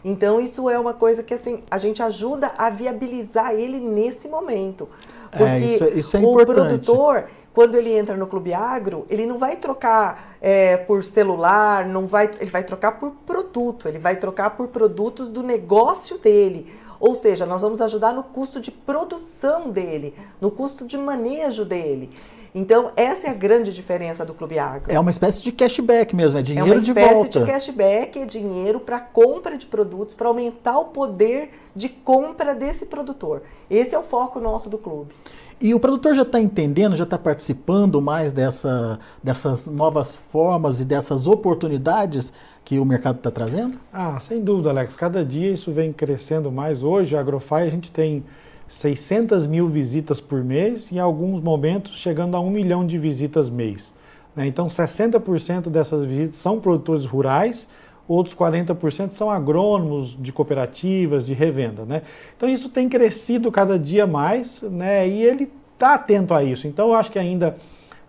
Então 0.04 0.40
isso 0.40 0.70
é 0.70 0.78
uma 0.78 0.94
coisa 0.94 1.24
que 1.24 1.34
assim 1.34 1.64
a 1.68 1.78
gente 1.78 2.02
ajuda 2.02 2.52
a 2.56 2.70
viabilizar 2.70 3.52
ele 3.52 3.80
nesse 3.80 4.28
momento, 4.28 4.88
é, 5.32 5.38
porque 5.38 5.52
é, 5.52 5.58
isso, 5.58 5.84
isso 5.84 6.16
é 6.16 6.20
o 6.20 6.36
produtor 6.44 7.24
quando 7.54 7.76
ele 7.76 7.92
entra 7.92 8.16
no 8.16 8.26
clube 8.26 8.52
agro, 8.52 9.06
ele 9.08 9.24
não 9.24 9.38
vai 9.38 9.56
trocar 9.56 10.36
é, 10.40 10.76
por 10.76 11.04
celular, 11.04 11.86
não 11.86 12.04
vai, 12.04 12.28
ele 12.40 12.50
vai 12.50 12.64
trocar 12.64 12.98
por 12.98 13.12
produto, 13.24 13.86
ele 13.86 13.98
vai 13.98 14.16
trocar 14.16 14.50
por 14.50 14.68
produtos 14.68 15.30
do 15.30 15.40
negócio 15.40 16.18
dele. 16.18 16.74
Ou 16.98 17.14
seja, 17.14 17.46
nós 17.46 17.62
vamos 17.62 17.80
ajudar 17.80 18.12
no 18.12 18.24
custo 18.24 18.60
de 18.60 18.72
produção 18.72 19.70
dele, 19.70 20.14
no 20.40 20.50
custo 20.50 20.84
de 20.84 20.98
manejo 20.98 21.64
dele. 21.64 22.10
Então, 22.54 22.92
essa 22.96 23.26
é 23.26 23.30
a 23.30 23.34
grande 23.34 23.72
diferença 23.72 24.24
do 24.24 24.32
Clube 24.32 24.60
Agro. 24.60 24.92
É 24.92 25.00
uma 25.00 25.10
espécie 25.10 25.42
de 25.42 25.50
cashback 25.50 26.14
mesmo, 26.14 26.38
é 26.38 26.42
dinheiro 26.42 26.80
de 26.80 26.92
volta. 26.92 27.00
É 27.00 27.14
uma 27.16 27.26
espécie 27.26 27.44
de 27.44 27.52
cashback, 27.52 28.18
é 28.20 28.26
dinheiro 28.26 28.78
para 28.78 29.00
compra 29.00 29.58
de 29.58 29.66
produtos, 29.66 30.14
para 30.14 30.28
aumentar 30.28 30.78
o 30.78 30.84
poder 30.84 31.50
de 31.74 31.88
compra 31.88 32.54
desse 32.54 32.86
produtor. 32.86 33.42
Esse 33.68 33.96
é 33.96 33.98
o 33.98 34.04
foco 34.04 34.38
nosso 34.38 34.70
do 34.70 34.78
clube. 34.78 35.12
E 35.60 35.74
o 35.74 35.80
produtor 35.80 36.14
já 36.14 36.22
está 36.22 36.40
entendendo, 36.40 36.94
já 36.94 37.04
está 37.04 37.18
participando 37.18 38.00
mais 38.00 38.32
dessa, 38.32 39.00
dessas 39.20 39.66
novas 39.66 40.14
formas 40.14 40.78
e 40.78 40.84
dessas 40.84 41.26
oportunidades 41.26 42.32
que 42.64 42.78
o 42.78 42.84
mercado 42.84 43.16
está 43.16 43.30
trazendo? 43.32 43.78
Ah, 43.92 44.18
sem 44.20 44.40
dúvida, 44.40 44.70
Alex. 44.70 44.94
Cada 44.94 45.24
dia 45.24 45.50
isso 45.50 45.72
vem 45.72 45.92
crescendo 45.92 46.52
mais. 46.52 46.82
Hoje, 46.84 47.16
a 47.16 47.20
Agrofy, 47.20 47.54
a 47.54 47.68
gente 47.68 47.90
tem 47.90 48.24
600 48.68 49.46
mil 49.46 49.68
visitas 49.68 50.20
por 50.20 50.42
mês 50.42 50.90
em 50.90 50.98
alguns 50.98 51.40
momentos, 51.40 51.98
chegando 51.98 52.36
a 52.36 52.40
um 52.40 52.50
milhão 52.50 52.86
de 52.86 52.98
visitas 52.98 53.48
mês. 53.48 53.94
Né? 54.34 54.46
Então, 54.46 54.66
60% 54.68 55.68
dessas 55.68 56.04
visitas 56.04 56.38
são 56.38 56.60
produtores 56.60 57.04
rurais, 57.04 57.68
outros 58.08 58.34
40% 58.34 59.12
são 59.12 59.30
agrônomos 59.30 60.16
de 60.20 60.32
cooperativas, 60.32 61.26
de 61.26 61.34
revenda. 61.34 61.84
Né? 61.84 62.02
Então, 62.36 62.48
isso 62.48 62.68
tem 62.68 62.88
crescido 62.88 63.50
cada 63.50 63.78
dia 63.78 64.06
mais 64.06 64.62
né? 64.62 65.08
e 65.08 65.22
ele 65.22 65.50
está 65.74 65.94
atento 65.94 66.34
a 66.34 66.42
isso. 66.42 66.66
Então, 66.66 66.88
eu 66.88 66.94
acho 66.94 67.10
que 67.10 67.18
ainda 67.18 67.56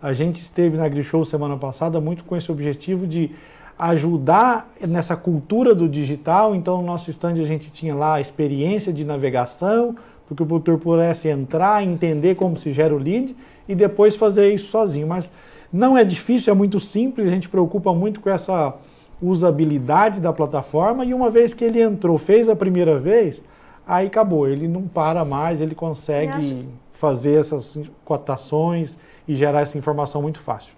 a 0.02 0.12
gente 0.12 0.40
esteve 0.40 0.76
na 0.76 0.84
AgriShow 0.84 1.24
semana 1.24 1.56
passada 1.56 2.00
muito 2.00 2.24
com 2.24 2.36
esse 2.36 2.50
objetivo 2.50 3.06
de 3.06 3.30
ajudar 3.78 4.70
nessa 4.86 5.16
cultura 5.16 5.74
do 5.74 5.88
digital. 5.88 6.54
Então, 6.54 6.78
no 6.78 6.86
nosso 6.86 7.10
stand 7.10 7.32
a 7.32 7.44
gente 7.44 7.70
tinha 7.70 7.94
lá 7.94 8.14
a 8.14 8.20
experiência 8.20 8.92
de 8.92 9.04
navegação, 9.04 9.96
porque 10.28 10.42
o 10.42 10.46
produtor 10.46 10.78
pudesse 10.78 11.28
entrar, 11.28 11.82
entender 11.82 12.34
como 12.34 12.56
se 12.56 12.72
gera 12.72 12.94
o 12.94 12.98
lead 12.98 13.36
e 13.68 13.74
depois 13.74 14.16
fazer 14.16 14.52
isso 14.52 14.66
sozinho. 14.66 15.06
Mas 15.06 15.30
não 15.72 15.96
é 15.96 16.04
difícil, 16.04 16.52
é 16.52 16.56
muito 16.56 16.80
simples, 16.80 17.26
a 17.26 17.30
gente 17.30 17.48
preocupa 17.48 17.92
muito 17.92 18.20
com 18.20 18.30
essa 18.30 18.74
usabilidade 19.20 20.20
da 20.20 20.32
plataforma 20.32 21.04
e 21.04 21.14
uma 21.14 21.30
vez 21.30 21.54
que 21.54 21.64
ele 21.64 21.80
entrou, 21.80 22.18
fez 22.18 22.48
a 22.48 22.56
primeira 22.56 22.98
vez, 22.98 23.42
aí 23.86 24.06
acabou, 24.06 24.46
ele 24.46 24.68
não 24.68 24.82
para 24.82 25.24
mais, 25.24 25.60
ele 25.60 25.74
consegue 25.74 26.32
acho... 26.32 26.64
fazer 26.92 27.40
essas 27.40 27.78
cotações 28.04 28.98
e 29.26 29.34
gerar 29.34 29.62
essa 29.62 29.78
informação 29.78 30.20
muito 30.22 30.40
fácil. 30.40 30.72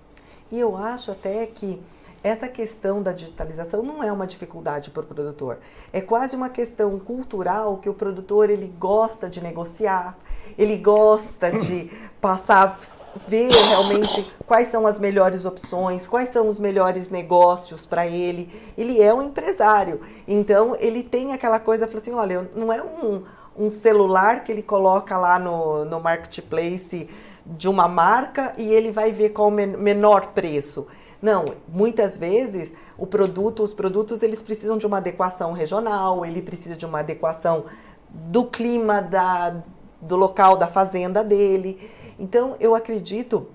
E 0.51 0.59
eu 0.59 0.77
acho 0.77 1.11
até 1.11 1.47
que 1.47 1.79
essa 2.23 2.49
questão 2.49 3.03
da 3.03 3.13
digitalização 3.13 3.83
não 3.83 4.03
é 4.03 4.13
uma 4.13 4.27
dificuldade 4.27 4.91
para 4.91 5.03
o 5.03 5.07
produtor. 5.07 5.59
É 5.93 6.01
quase 6.01 6.35
uma 6.35 6.49
questão 6.49 6.99
cultural 6.99 7.79
que 7.79 7.89
o 7.89 7.95
produtor 7.95 8.51
ele 8.51 8.73
gosta 8.79 9.29
de 9.29 9.41
negociar, 9.41 10.17
ele 10.57 10.77
gosta 10.77 11.53
de 11.53 11.91
passar, 12.21 12.79
ver 13.27 13.51
realmente 13.53 14.29
quais 14.47 14.69
são 14.69 14.87
as 14.87 14.99
melhores 14.99 15.45
opções, 15.45 16.09
quais 16.09 16.31
são 16.31 16.49
os 16.49 16.59
melhores 16.59 17.11
negócios 17.11 17.87
para 17.87 18.07
ele. 18.07 18.51
Ele 18.77 19.01
é 19.01 19.15
um 19.15 19.23
empresário, 19.23 20.01
então 20.27 20.75
ele 20.81 21.03
tem 21.03 21.33
aquela 21.33 21.61
coisa, 21.61 21.87
fala 21.87 21.99
assim, 21.99 22.13
olha, 22.13 22.51
não 22.57 22.73
é 22.73 22.83
um, 22.83 23.23
um 23.57 23.71
celular 23.71 24.43
que 24.43 24.51
ele 24.51 24.63
coloca 24.63 25.17
lá 25.17 25.39
no, 25.39 25.85
no 25.85 26.01
marketplace 26.01 27.09
de 27.47 27.69
uma 27.69 27.89
marca 27.89 28.53
e 28.59 28.75
ele 28.75 28.91
vai 28.91 29.13
ver 29.13 29.31
qual 29.31 29.49
o 29.49 29.51
menor 29.51 30.29
preço. 30.29 30.87
Não, 31.21 31.45
muitas 31.69 32.17
vezes 32.17 32.73
o 32.97 33.07
produto, 33.07 33.63
os 33.63 33.75
produtos 33.75 34.23
eles 34.23 34.41
precisam 34.41 34.79
de 34.79 34.87
uma 34.87 34.99
adequação 34.99 35.53
regional, 35.53 36.25
ele 36.25 36.41
precisa 36.41 36.77
de 36.77 36.87
uma 36.87 37.01
adequação 37.01 37.65
do 38.09 38.45
clima 38.45 39.03
da, 39.03 39.57
do 40.01 40.17
local 40.17 40.57
da 40.57 40.69
fazenda 40.69 41.25
dele. 41.25 41.91
Então 42.19 42.57
eu 42.61 42.75
acredito 42.75 43.49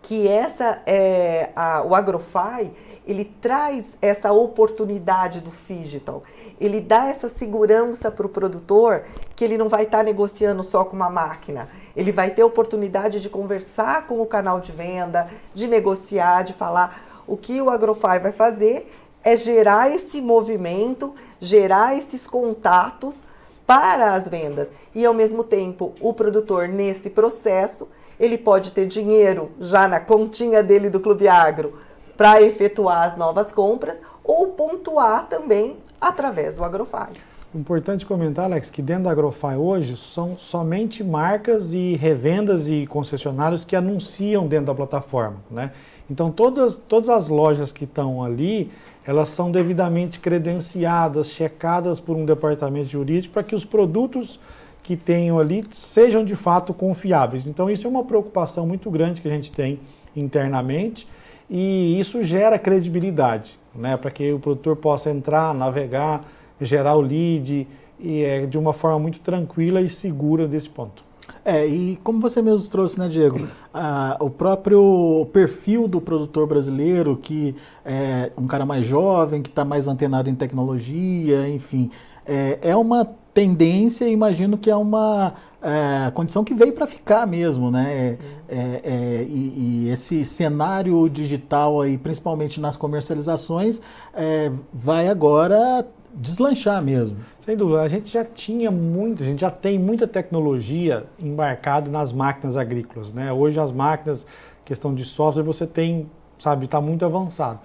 que 0.00 0.26
essa 0.26 0.80
é 0.86 1.50
a, 1.54 1.82
o 1.82 1.94
Agrofy 1.94 2.72
ele 3.08 3.24
traz 3.24 3.96
essa 4.00 4.30
oportunidade 4.30 5.40
do 5.40 5.50
digital. 5.66 6.22
Ele 6.60 6.80
dá 6.80 7.08
essa 7.08 7.28
segurança 7.28 8.10
para 8.10 8.26
o 8.26 8.28
produtor 8.28 9.04
que 9.34 9.44
ele 9.44 9.58
não 9.58 9.68
vai 9.68 9.84
estar 9.84 9.98
tá 9.98 10.04
negociando 10.04 10.62
só 10.62 10.84
com 10.84 10.94
uma 10.94 11.10
máquina 11.10 11.68
ele 11.98 12.12
vai 12.12 12.30
ter 12.30 12.44
oportunidade 12.44 13.20
de 13.20 13.28
conversar 13.28 14.06
com 14.06 14.22
o 14.22 14.26
canal 14.26 14.60
de 14.60 14.70
venda, 14.70 15.28
de 15.52 15.66
negociar, 15.66 16.44
de 16.44 16.52
falar. 16.52 17.24
O 17.26 17.36
que 17.36 17.60
o 17.60 17.68
Agrofy 17.68 18.20
vai 18.22 18.30
fazer 18.30 18.88
é 19.24 19.36
gerar 19.36 19.90
esse 19.90 20.20
movimento, 20.20 21.12
gerar 21.40 21.98
esses 21.98 22.24
contatos 22.24 23.24
para 23.66 24.14
as 24.14 24.28
vendas. 24.28 24.70
E 24.94 25.04
ao 25.04 25.12
mesmo 25.12 25.42
tempo, 25.42 25.92
o 26.00 26.14
produtor 26.14 26.68
nesse 26.68 27.10
processo, 27.10 27.88
ele 28.18 28.38
pode 28.38 28.70
ter 28.70 28.86
dinheiro 28.86 29.50
já 29.58 29.88
na 29.88 29.98
continha 29.98 30.62
dele 30.62 30.88
do 30.88 31.00
Clube 31.00 31.26
Agro 31.26 31.80
para 32.18 32.42
efetuar 32.42 33.06
as 33.06 33.16
novas 33.16 33.52
compras 33.52 34.02
ou 34.24 34.48
pontuar 34.48 35.28
também 35.28 35.76
através 36.00 36.56
do 36.56 36.64
Agrofy. 36.64 37.12
Importante 37.54 38.04
comentar, 38.04 38.46
Alex, 38.46 38.68
que 38.68 38.82
dentro 38.82 39.04
da 39.04 39.12
Agrofy 39.12 39.54
hoje 39.56 39.96
são 39.96 40.36
somente 40.36 41.02
marcas 41.04 41.72
e 41.72 41.94
revendas 41.94 42.68
e 42.68 42.86
concessionários 42.86 43.64
que 43.64 43.76
anunciam 43.76 44.48
dentro 44.48 44.66
da 44.66 44.74
plataforma. 44.74 45.36
Né? 45.48 45.70
Então, 46.10 46.30
todas, 46.30 46.74
todas 46.74 47.08
as 47.08 47.28
lojas 47.28 47.70
que 47.70 47.84
estão 47.84 48.22
ali, 48.22 48.70
elas 49.06 49.28
são 49.28 49.50
devidamente 49.50 50.18
credenciadas, 50.18 51.28
checadas 51.28 52.00
por 52.00 52.16
um 52.16 52.26
departamento 52.26 52.88
jurídico 52.88 53.32
para 53.32 53.44
que 53.44 53.54
os 53.54 53.64
produtos 53.64 54.40
que 54.82 54.96
tenham 54.96 55.38
ali 55.38 55.64
sejam 55.70 56.24
de 56.24 56.34
fato 56.34 56.74
confiáveis. 56.74 57.46
Então, 57.46 57.70
isso 57.70 57.86
é 57.86 57.90
uma 57.90 58.04
preocupação 58.04 58.66
muito 58.66 58.90
grande 58.90 59.20
que 59.20 59.28
a 59.28 59.30
gente 59.30 59.52
tem 59.52 59.78
internamente 60.16 61.06
e 61.50 61.98
isso 61.98 62.22
gera 62.22 62.58
credibilidade, 62.58 63.58
né? 63.74 63.96
para 63.96 64.10
que 64.10 64.32
o 64.32 64.38
produtor 64.38 64.76
possa 64.76 65.10
entrar, 65.10 65.54
navegar, 65.54 66.24
gerar 66.60 66.96
o 66.96 67.00
lead 67.00 67.66
e 67.98 68.22
é 68.22 68.46
de 68.46 68.58
uma 68.58 68.72
forma 68.72 68.98
muito 68.98 69.20
tranquila 69.20 69.80
e 69.80 69.88
segura 69.88 70.46
desse 70.46 70.68
ponto. 70.68 71.08
É, 71.44 71.66
e 71.66 71.98
como 72.02 72.20
você 72.20 72.40
mesmo 72.40 72.68
trouxe, 72.70 72.98
né, 72.98 73.08
Diego, 73.08 73.48
ah, 73.72 74.16
o 74.20 74.30
próprio 74.30 75.26
perfil 75.32 75.86
do 75.86 76.00
produtor 76.00 76.46
brasileiro, 76.46 77.16
que 77.16 77.54
é 77.84 78.32
um 78.36 78.46
cara 78.46 78.64
mais 78.64 78.86
jovem, 78.86 79.42
que 79.42 79.48
está 79.48 79.64
mais 79.64 79.88
antenado 79.88 80.30
em 80.30 80.34
tecnologia, 80.34 81.48
enfim, 81.48 81.90
é, 82.26 82.58
é 82.62 82.76
uma 82.76 83.04
tendência, 83.32 84.08
imagino 84.08 84.58
que 84.58 84.70
é 84.70 84.76
uma 84.76 85.34
é, 85.60 86.10
condição 86.12 86.44
que 86.44 86.54
veio 86.54 86.72
para 86.72 86.86
ficar 86.86 87.26
mesmo, 87.26 87.70
né? 87.70 88.16
É, 88.48 88.54
é, 88.56 88.80
é, 88.84 89.22
e, 89.24 89.86
e, 89.86 89.90
esse 89.90 90.24
cenário 90.24 91.08
digital 91.08 91.80
aí, 91.80 91.98
principalmente 91.98 92.60
nas 92.60 92.76
comercializações, 92.76 93.80
é, 94.14 94.52
vai 94.72 95.08
agora 95.08 95.84
deslanchar 96.14 96.82
mesmo. 96.82 97.18
Sem 97.40 97.56
dúvida, 97.56 97.82
a 97.82 97.88
gente 97.88 98.12
já 98.12 98.24
tinha 98.24 98.70
muito, 98.70 99.22
a 99.22 99.26
gente 99.26 99.40
já 99.40 99.50
tem 99.50 99.78
muita 99.78 100.06
tecnologia 100.06 101.04
embarcado 101.18 101.90
nas 101.90 102.12
máquinas 102.12 102.56
agrícolas, 102.56 103.12
né? 103.12 103.32
Hoje 103.32 103.58
as 103.58 103.72
máquinas, 103.72 104.26
questão 104.64 104.94
de 104.94 105.04
software, 105.04 105.42
você 105.42 105.66
tem, 105.66 106.08
sabe, 106.38 106.66
está 106.66 106.80
muito 106.80 107.04
avançado. 107.04 107.58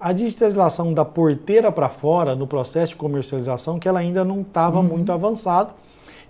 A 0.00 0.12
digitalização 0.12 0.92
da 0.92 1.04
porteira 1.04 1.72
para 1.72 1.88
fora 1.88 2.34
no 2.34 2.46
processo 2.46 2.92
de 2.92 2.96
comercialização, 2.96 3.78
que 3.78 3.88
ela 3.88 4.00
ainda 4.00 4.24
não 4.24 4.42
estava 4.42 4.78
uhum. 4.78 4.84
muito 4.84 5.10
avançado. 5.10 5.72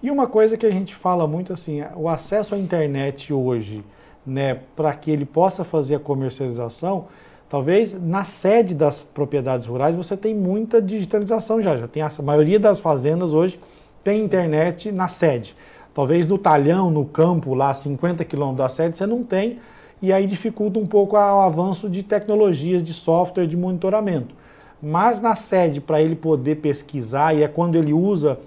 E 0.03 0.11
uma 0.11 0.27
coisa 0.27 0.57
que 0.57 0.67
a 0.67 0.71
gente 0.71 0.95
fala 0.95 1.27
muito 1.27 1.53
assim, 1.53 1.83
o 1.95 2.09
acesso 2.09 2.55
à 2.55 2.59
internet 2.59 3.33
hoje, 3.33 3.85
né, 4.27 4.61
para 4.75 4.93
que 4.93 5.11
ele 5.11 5.25
possa 5.25 5.65
fazer 5.65 5.97
a 5.97 6.01
comercialização, 6.01 7.07
Talvez 7.49 7.95
na 7.95 8.25
sede 8.25 8.75
das 8.75 9.01
propriedades 9.01 9.69
rurais 9.69 9.95
você 9.95 10.17
tem 10.17 10.35
muita 10.35 10.83
digitalização 10.83 11.63
já, 11.63 11.77
já 11.77 11.87
tem 11.87 12.03
a 12.03 12.11
maioria 12.21 12.59
das 12.59 12.81
fazendas 12.81 13.33
hoje 13.33 13.61
tem 14.07 14.25
internet 14.25 14.93
na 14.93 15.09
sede. 15.09 15.57
Talvez 15.93 16.29
no 16.29 16.39
talhão, 16.39 16.93
no 16.93 17.05
campo, 17.05 17.55
lá 17.55 17.75
50 17.75 18.25
quilômetros 18.25 18.59
da 18.59 18.69
sede, 18.69 18.97
você 18.97 19.05
não 19.05 19.25
tem, 19.25 19.59
e 20.01 20.13
aí 20.13 20.29
dificulta 20.29 20.79
um 20.79 20.87
pouco 20.87 21.17
o 21.17 21.19
avanço 21.19 21.91
de 21.91 22.05
tecnologias 22.05 22.85
de 22.85 22.95
software 22.95 23.49
de 23.49 23.57
monitoramento. 23.57 24.33
Mas 24.81 25.21
na 25.21 25.35
sede, 25.35 25.81
para 25.81 26.01
ele 26.01 26.15
poder 26.15 26.57
pesquisar, 26.57 27.35
e 27.35 27.43
é 27.43 27.49
quando 27.49 27.75
ele 27.75 27.93
usa 27.93 28.39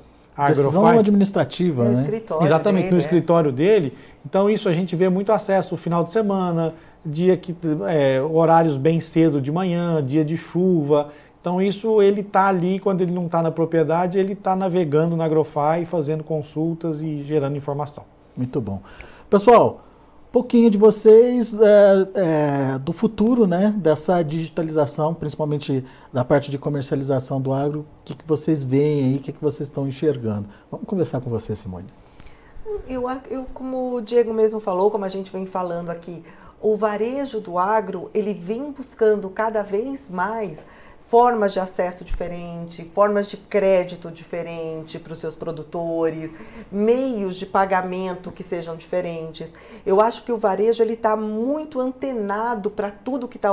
Decisão 0.48 0.88
administrativa, 0.88 1.84
no 1.84 1.92
né? 1.92 2.02
Escritório 2.02 2.46
Exatamente, 2.46 2.84
dele, 2.84 2.92
no 2.92 2.98
é. 2.98 3.02
escritório 3.02 3.52
dele. 3.52 3.94
Então 4.26 4.50
isso 4.50 4.70
a 4.70 4.74
gente 4.74 4.96
vê 4.96 5.10
muito 5.10 5.32
acesso 5.32 5.74
no 5.74 5.78
final 5.78 6.04
de 6.04 6.12
semana, 6.12 6.74
dia 7.06 7.36
que 7.38 7.56
é, 7.88 8.22
horários 8.22 8.78
bem 8.78 9.00
cedo 9.00 9.42
de 9.42 9.52
manhã, 9.52 10.04
dia 10.04 10.24
de 10.24 10.38
chuva. 10.38 11.10
Então 11.42 11.62
isso 11.62 12.02
ele 12.02 12.22
está 12.22 12.48
ali 12.48 12.80
quando 12.80 13.02
ele 13.02 13.12
não 13.12 13.26
está 13.26 13.42
na 13.42 13.52
propriedade, 13.52 14.20
ele 14.20 14.34
está 14.34 14.56
navegando 14.56 15.16
na 15.16 15.26
Agrofy, 15.26 15.86
fazendo 15.86 16.24
consultas 16.24 17.02
e 17.02 17.24
gerando 17.24 17.56
informação. 17.56 18.04
Muito 18.36 18.60
bom, 18.60 18.82
pessoal. 19.30 19.82
Pouquinho 20.32 20.70
de 20.70 20.78
vocês 20.78 21.58
é, 21.60 22.08
é, 22.14 22.80
do 22.80 22.94
futuro, 22.94 23.48
né? 23.48 23.74
Dessa 23.76 24.22
digitalização, 24.22 25.12
principalmente 25.12 25.84
da 26.14 26.24
parte 26.24 26.52
de 26.52 26.60
comercialização 26.60 27.42
do 27.42 27.52
agro. 27.52 27.80
O 27.80 28.04
que, 28.06 28.14
que 28.14 28.28
vocês 28.28 28.64
veem 28.64 29.06
aí? 29.06 29.16
O 29.18 29.20
que, 29.22 29.32
que 29.32 29.42
vocês 29.42 29.68
estão 29.68 29.88
enxergando? 29.88 30.48
Vamos 30.70 30.86
conversar 30.86 31.20
com 31.20 31.32
você, 31.32 31.56
Simone. 31.56 31.88
Eu, 32.88 33.06
eu, 33.28 33.46
como 33.56 33.96
o 33.96 34.02
Diego 34.02 34.32
mesmo 34.32 34.60
falou, 34.60 34.92
como 34.92 35.04
a 35.04 35.10
gente 35.10 35.32
vem 35.32 35.48
falando 35.48 35.90
aqui, 35.90 36.24
o 36.62 36.76
varejo 36.76 37.40
do 37.40 37.58
agro 37.58 38.12
ele 38.14 38.34
vem 38.34 38.72
buscando 38.72 39.28
cada 39.32 39.64
vez 39.64 40.12
mais 40.12 40.64
formas 41.10 41.54
de 41.54 41.60
acesso 41.60 42.06
diferente, 42.06 42.86
formas 42.94 43.28
de 43.28 43.36
crédito 43.36 44.12
diferente 44.12 45.00
para 45.00 45.12
os 45.12 45.18
seus 45.18 45.36
produtores, 45.36 46.32
meios 46.72 47.36
de 47.36 47.48
pagamento 47.48 48.32
que 48.32 48.44
sejam 48.44 48.76
diferentes. 48.76 49.52
Eu 49.84 50.00
acho 50.00 50.24
que 50.24 50.32
o 50.32 50.38
varejo 50.38 50.84
ele 50.84 50.94
está 50.94 51.16
muito 51.16 51.80
antenado 51.80 52.70
para 52.70 52.92
tudo 52.92 53.28
que 53.28 53.38
está 53.38 53.50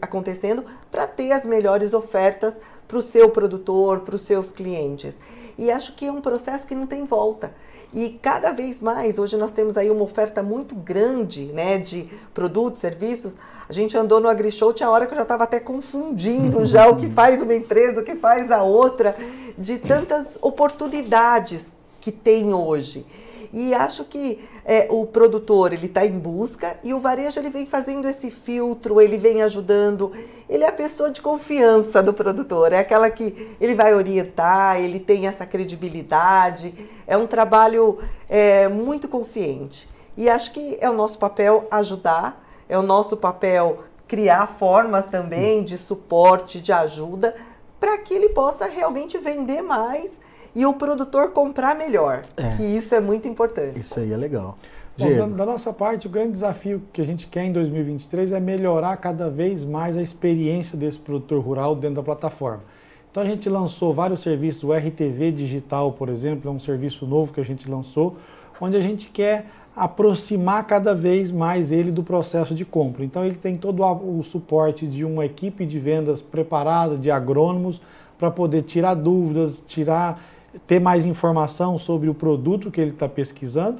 acontecendo 0.00 0.64
para 0.88 1.04
ter 1.04 1.32
as 1.32 1.44
melhores 1.44 1.94
ofertas 1.94 2.60
para 2.90 2.98
o 2.98 3.02
seu 3.02 3.30
produtor, 3.30 4.00
para 4.00 4.16
os 4.16 4.22
seus 4.22 4.50
clientes. 4.50 5.20
E 5.56 5.70
acho 5.70 5.94
que 5.94 6.06
é 6.06 6.10
um 6.10 6.20
processo 6.20 6.66
que 6.66 6.74
não 6.74 6.88
tem 6.88 7.04
volta. 7.04 7.54
E 7.94 8.18
cada 8.20 8.50
vez 8.50 8.82
mais, 8.82 9.16
hoje 9.16 9.36
nós 9.36 9.52
temos 9.52 9.76
aí 9.76 9.88
uma 9.88 10.02
oferta 10.02 10.42
muito 10.42 10.74
grande 10.74 11.44
né, 11.46 11.78
de 11.78 12.10
produtos, 12.34 12.80
serviços. 12.80 13.34
A 13.68 13.72
gente 13.72 13.96
andou 13.96 14.20
no 14.20 14.28
AgriShow, 14.28 14.72
tinha 14.72 14.90
hora 14.90 15.06
que 15.06 15.12
eu 15.12 15.16
já 15.16 15.22
estava 15.22 15.44
até 15.44 15.60
confundindo 15.60 16.64
já 16.66 16.88
o 16.88 16.96
que 16.96 17.08
faz 17.08 17.40
uma 17.40 17.54
empresa, 17.54 18.00
o 18.00 18.04
que 18.04 18.16
faz 18.16 18.50
a 18.50 18.64
outra, 18.64 19.16
de 19.56 19.78
tantas 19.78 20.36
oportunidades 20.42 21.72
que 22.00 22.10
tem 22.10 22.52
hoje. 22.52 23.06
E 23.52 23.74
acho 23.74 24.04
que 24.04 24.38
é, 24.64 24.86
o 24.90 25.04
produtor 25.04 25.72
ele 25.72 25.86
está 25.86 26.06
em 26.06 26.16
busca 26.16 26.78
e 26.84 26.94
o 26.94 27.00
varejo 27.00 27.40
ele 27.40 27.50
vem 27.50 27.66
fazendo 27.66 28.08
esse 28.08 28.30
filtro, 28.30 29.00
ele 29.00 29.16
vem 29.16 29.42
ajudando. 29.42 30.12
Ele 30.48 30.62
é 30.62 30.68
a 30.68 30.72
pessoa 30.72 31.10
de 31.10 31.20
confiança 31.20 32.00
do 32.02 32.12
produtor, 32.12 32.72
é 32.72 32.78
aquela 32.78 33.10
que 33.10 33.56
ele 33.60 33.74
vai 33.74 33.92
orientar, 33.92 34.80
ele 34.80 35.00
tem 35.00 35.26
essa 35.26 35.44
credibilidade. 35.44 36.72
É 37.06 37.16
um 37.16 37.26
trabalho 37.26 37.98
é, 38.28 38.68
muito 38.68 39.08
consciente. 39.08 39.88
E 40.16 40.28
acho 40.28 40.52
que 40.52 40.76
é 40.80 40.88
o 40.88 40.94
nosso 40.94 41.18
papel 41.18 41.66
ajudar, 41.70 42.44
é 42.68 42.78
o 42.78 42.82
nosso 42.82 43.16
papel 43.16 43.78
criar 44.06 44.46
formas 44.46 45.06
também 45.06 45.64
de 45.64 45.76
suporte, 45.76 46.60
de 46.60 46.72
ajuda, 46.72 47.34
para 47.80 47.98
que 47.98 48.14
ele 48.14 48.28
possa 48.28 48.66
realmente 48.66 49.18
vender 49.18 49.62
mais 49.62 50.19
e 50.54 50.66
o 50.66 50.74
produtor 50.74 51.32
comprar 51.32 51.74
melhor. 51.76 52.22
É. 52.36 52.56
Que 52.56 52.62
isso 52.62 52.94
é 52.94 53.00
muito 53.00 53.28
importante. 53.28 53.78
Isso 53.78 53.98
aí 53.98 54.12
é 54.12 54.16
legal. 54.16 54.56
Bom, 54.98 55.16
da, 55.16 55.26
da, 55.26 55.46
nossa 55.46 55.72
parte, 55.72 56.06
o 56.06 56.10
grande 56.10 56.32
desafio 56.32 56.82
que 56.92 57.00
a 57.00 57.04
gente 57.04 57.26
quer 57.26 57.44
em 57.44 57.52
2023 57.52 58.32
é 58.32 58.40
melhorar 58.40 58.96
cada 58.98 59.30
vez 59.30 59.64
mais 59.64 59.96
a 59.96 60.02
experiência 60.02 60.76
desse 60.76 60.98
produtor 60.98 61.42
rural 61.42 61.74
dentro 61.74 61.96
da 61.96 62.02
plataforma. 62.02 62.62
Então 63.10 63.22
a 63.22 63.26
gente 63.26 63.48
lançou 63.48 63.92
vários 63.92 64.20
serviços, 64.20 64.62
o 64.62 64.72
RTV 64.72 65.32
Digital, 65.32 65.92
por 65.92 66.08
exemplo, 66.08 66.50
é 66.50 66.54
um 66.54 66.60
serviço 66.60 67.06
novo 67.06 67.32
que 67.32 67.40
a 67.40 67.44
gente 67.44 67.68
lançou, 67.68 68.16
onde 68.60 68.76
a 68.76 68.80
gente 68.80 69.08
quer 69.08 69.46
aproximar 69.74 70.66
cada 70.66 70.94
vez 70.94 71.30
mais 71.30 71.72
ele 71.72 71.90
do 71.90 72.02
processo 72.02 72.54
de 72.54 72.64
compra. 72.64 73.04
Então 73.04 73.24
ele 73.24 73.36
tem 73.36 73.56
todo 73.56 73.82
o 73.82 74.22
suporte 74.22 74.86
de 74.86 75.04
uma 75.04 75.24
equipe 75.24 75.64
de 75.64 75.78
vendas 75.78 76.20
preparada, 76.20 76.96
de 76.96 77.10
agrônomos, 77.10 77.80
para 78.18 78.30
poder 78.30 78.62
tirar 78.62 78.94
dúvidas, 78.94 79.62
tirar 79.66 80.22
ter 80.66 80.80
mais 80.80 81.06
informação 81.06 81.78
sobre 81.78 82.08
o 82.08 82.14
produto 82.14 82.70
que 82.70 82.80
ele 82.80 82.90
está 82.90 83.08
pesquisando. 83.08 83.78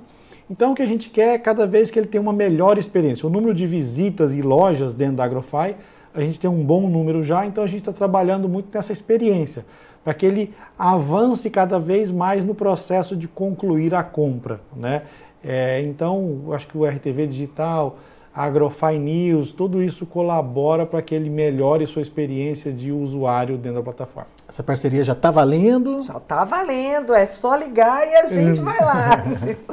Então, 0.51 0.73
o 0.73 0.75
que 0.75 0.83
a 0.83 0.87
gente 0.87 1.11
quer 1.11 1.35
é 1.35 1.39
cada 1.39 1.67
vez 1.67 1.91
que 1.91 1.99
ele 1.99 2.09
tem 2.09 2.21
uma 2.21 2.33
melhor 2.33 2.77
experiência. 2.77 3.27
O 3.27 3.31
número 3.31 3.55
de 3.55 3.67
visitas 3.67 4.35
e 4.35 4.43
lojas 4.43 4.93
dentro 4.93 5.17
da 5.17 5.25
Agrofy, 5.25 5.77
a 6.13 6.21
gente 6.21 6.41
tem 6.41 6.51
um 6.51 6.65
bom 6.65 6.89
número 6.89 7.23
já, 7.23 7.47
então 7.47 7.63
a 7.63 7.67
gente 7.69 7.81
está 7.81 7.93
trabalhando 7.93 8.49
muito 8.49 8.69
nessa 8.75 8.93
experiência, 8.93 9.65
para 10.03 10.13
que 10.13 10.27
ele 10.27 10.53
avance 10.77 11.49
cada 11.51 11.79
vez 11.79 12.11
mais 12.11 12.45
no 12.45 12.55
processo 12.55 13.17
de 13.17 13.29
concluir 13.29 13.95
a 13.95 14.03
compra. 14.03 14.61
Né? 14.75 15.03
É, 15.45 15.83
então, 15.83 16.47
acho 16.53 16.67
que 16.67 16.77
o 16.77 16.85
RTV 16.85 17.29
Digital, 17.29 17.97
Agrofy 18.45 18.99
News, 18.99 19.53
tudo 19.53 19.83
isso 19.83 20.07
colabora 20.07 20.87
para 20.87 21.03
que 21.03 21.15
ele 21.15 21.29
melhore 21.29 21.87
sua 21.87 22.03
experiência 22.03 22.73
de 22.73 22.91
usuário 22.91 23.57
dentro 23.57 23.79
da 23.79 23.85
plataforma. 23.85 24.29
Essa 24.49 24.63
parceria 24.63 25.05
já 25.05 25.13
está 25.13 25.31
valendo? 25.31 26.03
Já 26.03 26.17
está 26.17 26.45
valendo, 26.45 27.15
é 27.15 27.27
só 27.27 27.55
ligar 27.55 28.07
e 28.07 28.15
a 28.17 28.27
gente 28.27 28.61
vai 28.61 28.79
lá. 28.81 29.25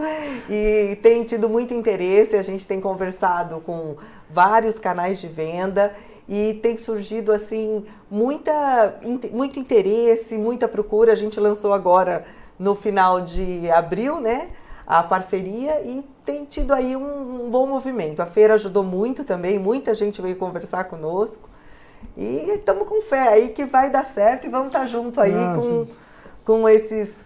e 0.49 0.97
tem 1.01 1.23
tido 1.23 1.47
muito 1.47 1.73
interesse, 1.73 2.35
a 2.35 2.41
gente 2.41 2.67
tem 2.67 2.79
conversado 2.79 3.61
com 3.61 3.95
vários 4.29 4.77
canais 4.77 5.19
de 5.19 5.27
venda 5.27 5.93
e 6.27 6.59
tem 6.61 6.75
surgido 6.75 7.31
assim 7.31 7.85
muita, 8.11 8.99
muito 9.31 9.59
interesse, 9.59 10.37
muita 10.37 10.67
procura. 10.67 11.13
A 11.13 11.15
gente 11.15 11.39
lançou 11.39 11.73
agora 11.73 12.25
no 12.59 12.75
final 12.75 13.21
de 13.21 13.69
abril, 13.71 14.19
né? 14.19 14.49
A 14.87 15.03
parceria 15.03 15.81
e 15.81 16.01
tem 16.23 16.45
tido 16.45 16.73
aí 16.73 16.95
um, 16.95 17.45
um, 17.45 17.49
bom 17.49 17.67
movimento. 17.67 18.21
A 18.21 18.25
feira 18.25 18.53
ajudou 18.53 18.83
muito 18.83 19.25
também, 19.25 19.59
muita 19.59 19.93
gente 19.93 20.21
veio 20.21 20.37
conversar 20.37 20.85
conosco 20.85 21.49
E 22.15 22.51
estamos 22.51 22.87
com 22.87 23.01
fé 23.01 23.27
aí 23.27 23.49
que 23.49 23.65
vai 23.65 23.89
dar 23.91 24.05
certo 24.05 24.47
e 24.47 24.49
vamos 24.49 24.67
estar 24.67 24.79
tá 24.79 24.87
junto 24.87 25.19
aí 25.19 25.35
ah, 25.35 25.55
com, 25.55 25.87
com 26.45 26.69
esses 26.69 27.25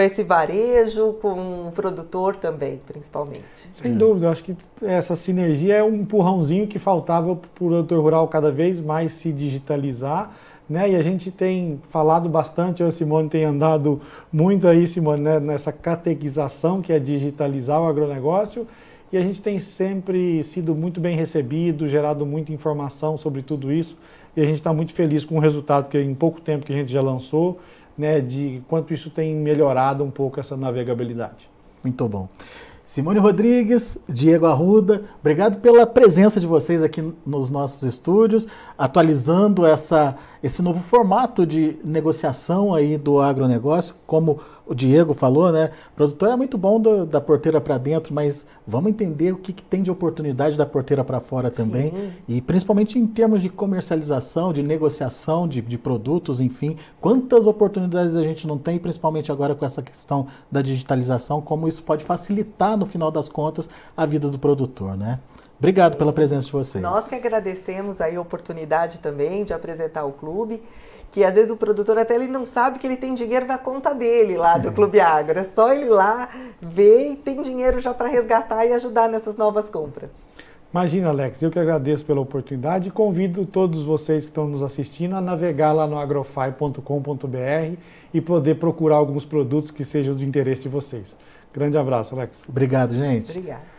esse 0.00 0.22
varejo 0.22 1.14
com 1.14 1.68
o 1.68 1.72
produtor 1.72 2.36
também, 2.36 2.78
principalmente. 2.86 3.70
Sem 3.72 3.96
dúvida, 3.96 4.26
eu 4.26 4.30
acho 4.30 4.44
que 4.44 4.54
essa 4.82 5.16
sinergia 5.16 5.76
é 5.76 5.82
um 5.82 5.94
empurrãozinho 5.94 6.66
que 6.66 6.78
faltava 6.78 7.34
para 7.34 7.46
o 7.46 7.50
produtor 7.54 8.02
rural 8.02 8.28
cada 8.28 8.50
vez 8.50 8.80
mais 8.80 9.14
se 9.14 9.32
digitalizar. 9.32 10.30
Né? 10.68 10.90
E 10.90 10.96
a 10.96 11.02
gente 11.02 11.30
tem 11.30 11.80
falado 11.88 12.28
bastante, 12.28 12.82
eu 12.82 12.92
Simone 12.92 13.28
tem 13.28 13.44
andado 13.44 14.00
muito 14.32 14.68
aí, 14.68 14.86
Simone, 14.86 15.22
né? 15.22 15.40
nessa 15.40 15.72
catequização 15.72 16.82
que 16.82 16.92
é 16.92 16.98
digitalizar 16.98 17.80
o 17.80 17.86
agronegócio. 17.86 18.66
E 19.10 19.16
a 19.16 19.22
gente 19.22 19.40
tem 19.40 19.58
sempre 19.58 20.42
sido 20.42 20.74
muito 20.74 21.00
bem 21.00 21.16
recebido, 21.16 21.88
gerado 21.88 22.26
muita 22.26 22.52
informação 22.52 23.16
sobre 23.16 23.40
tudo 23.40 23.72
isso. 23.72 23.96
E 24.36 24.40
a 24.40 24.44
gente 24.44 24.56
está 24.56 24.72
muito 24.72 24.92
feliz 24.92 25.24
com 25.24 25.36
o 25.36 25.40
resultado 25.40 25.88
que 25.88 25.98
em 25.98 26.14
pouco 26.14 26.40
tempo 26.40 26.66
que 26.66 26.72
a 26.72 26.76
gente 26.76 26.92
já 26.92 27.00
lançou 27.00 27.58
né, 27.96 28.20
de 28.20 28.62
quanto 28.68 28.92
isso 28.92 29.10
tem 29.10 29.34
melhorado 29.34 30.04
um 30.04 30.10
pouco 30.10 30.38
essa 30.38 30.56
navegabilidade. 30.56 31.48
Muito 31.82 32.06
bom. 32.06 32.28
Simone 32.88 33.18
Rodrigues, 33.18 33.98
Diego 34.08 34.46
Arruda, 34.46 35.02
obrigado 35.20 35.58
pela 35.58 35.86
presença 35.86 36.40
de 36.40 36.46
vocês 36.46 36.82
aqui 36.82 37.12
nos 37.24 37.50
nossos 37.50 37.82
estúdios, 37.82 38.48
atualizando 38.78 39.66
essa, 39.66 40.16
esse 40.42 40.62
novo 40.62 40.80
formato 40.80 41.44
de 41.44 41.76
negociação 41.84 42.74
aí 42.74 42.96
do 42.96 43.20
agronegócio, 43.20 43.94
como 44.06 44.40
o 44.68 44.74
Diego 44.74 45.14
falou, 45.14 45.50
né? 45.50 45.70
O 45.92 45.96
produtor 45.96 46.28
é 46.28 46.36
muito 46.36 46.58
bom 46.58 46.78
do, 46.78 47.06
da 47.06 47.20
porteira 47.20 47.60
para 47.60 47.78
dentro, 47.78 48.14
mas 48.14 48.46
vamos 48.66 48.90
entender 48.90 49.32
o 49.32 49.36
que, 49.36 49.52
que 49.52 49.62
tem 49.62 49.82
de 49.82 49.90
oportunidade 49.90 50.56
da 50.56 50.66
porteira 50.66 51.02
para 51.02 51.18
fora 51.20 51.50
também. 51.50 51.90
Sim. 51.90 52.12
E 52.28 52.40
principalmente 52.42 52.98
em 52.98 53.06
termos 53.06 53.40
de 53.40 53.48
comercialização, 53.48 54.52
de 54.52 54.62
negociação 54.62 55.48
de, 55.48 55.62
de 55.62 55.78
produtos, 55.78 56.40
enfim. 56.40 56.76
Quantas 57.00 57.46
oportunidades 57.46 58.14
a 58.14 58.22
gente 58.22 58.46
não 58.46 58.58
tem, 58.58 58.78
principalmente 58.78 59.32
agora 59.32 59.54
com 59.54 59.64
essa 59.64 59.80
questão 59.80 60.26
da 60.52 60.60
digitalização, 60.60 61.40
como 61.40 61.66
isso 61.66 61.82
pode 61.82 62.04
facilitar, 62.04 62.76
no 62.76 62.84
final 62.84 63.10
das 63.10 63.28
contas, 63.28 63.68
a 63.96 64.04
vida 64.04 64.28
do 64.28 64.38
produtor, 64.38 64.96
né? 64.96 65.18
Obrigado 65.58 65.94
Sim. 65.94 65.98
pela 65.98 66.12
presença 66.12 66.46
de 66.46 66.52
vocês. 66.52 66.82
Nós 66.82 67.08
que 67.08 67.14
agradecemos 67.14 68.00
aí 68.00 68.16
a 68.16 68.20
oportunidade 68.20 68.98
também 68.98 69.44
de 69.44 69.52
apresentar 69.52 70.04
o 70.04 70.12
clube 70.12 70.62
que 71.10 71.24
às 71.24 71.34
vezes 71.34 71.50
o 71.50 71.56
produtor 71.56 71.98
até 71.98 72.14
ele 72.14 72.28
não 72.28 72.44
sabe 72.44 72.78
que 72.78 72.86
ele 72.86 72.96
tem 72.96 73.14
dinheiro 73.14 73.46
na 73.46 73.58
conta 73.58 73.94
dele 73.94 74.36
lá 74.36 74.58
do 74.58 74.70
Clube 74.72 75.00
Agro. 75.00 75.38
É 75.38 75.44
só 75.44 75.72
ele 75.72 75.86
lá 75.86 76.28
ver 76.60 77.12
e 77.12 77.16
tem 77.16 77.42
dinheiro 77.42 77.80
já 77.80 77.94
para 77.94 78.08
resgatar 78.08 78.66
e 78.66 78.72
ajudar 78.72 79.08
nessas 79.08 79.36
novas 79.36 79.70
compras. 79.70 80.10
Imagina, 80.70 81.08
Alex, 81.08 81.40
eu 81.42 81.50
que 81.50 81.58
agradeço 81.58 82.04
pela 82.04 82.20
oportunidade 82.20 82.88
e 82.88 82.90
convido 82.90 83.46
todos 83.46 83.82
vocês 83.84 84.24
que 84.24 84.30
estão 84.30 84.46
nos 84.46 84.62
assistindo 84.62 85.16
a 85.16 85.20
navegar 85.20 85.72
lá 85.72 85.86
no 85.86 85.98
agrofy.com.br 85.98 87.78
e 88.12 88.20
poder 88.20 88.56
procurar 88.56 88.96
alguns 88.96 89.24
produtos 89.24 89.70
que 89.70 89.82
sejam 89.82 90.14
de 90.14 90.26
interesse 90.26 90.62
de 90.62 90.68
vocês. 90.68 91.16
Grande 91.54 91.78
abraço, 91.78 92.14
Alex. 92.14 92.34
Obrigado, 92.46 92.94
gente. 92.94 93.30
Obrigada. 93.30 93.77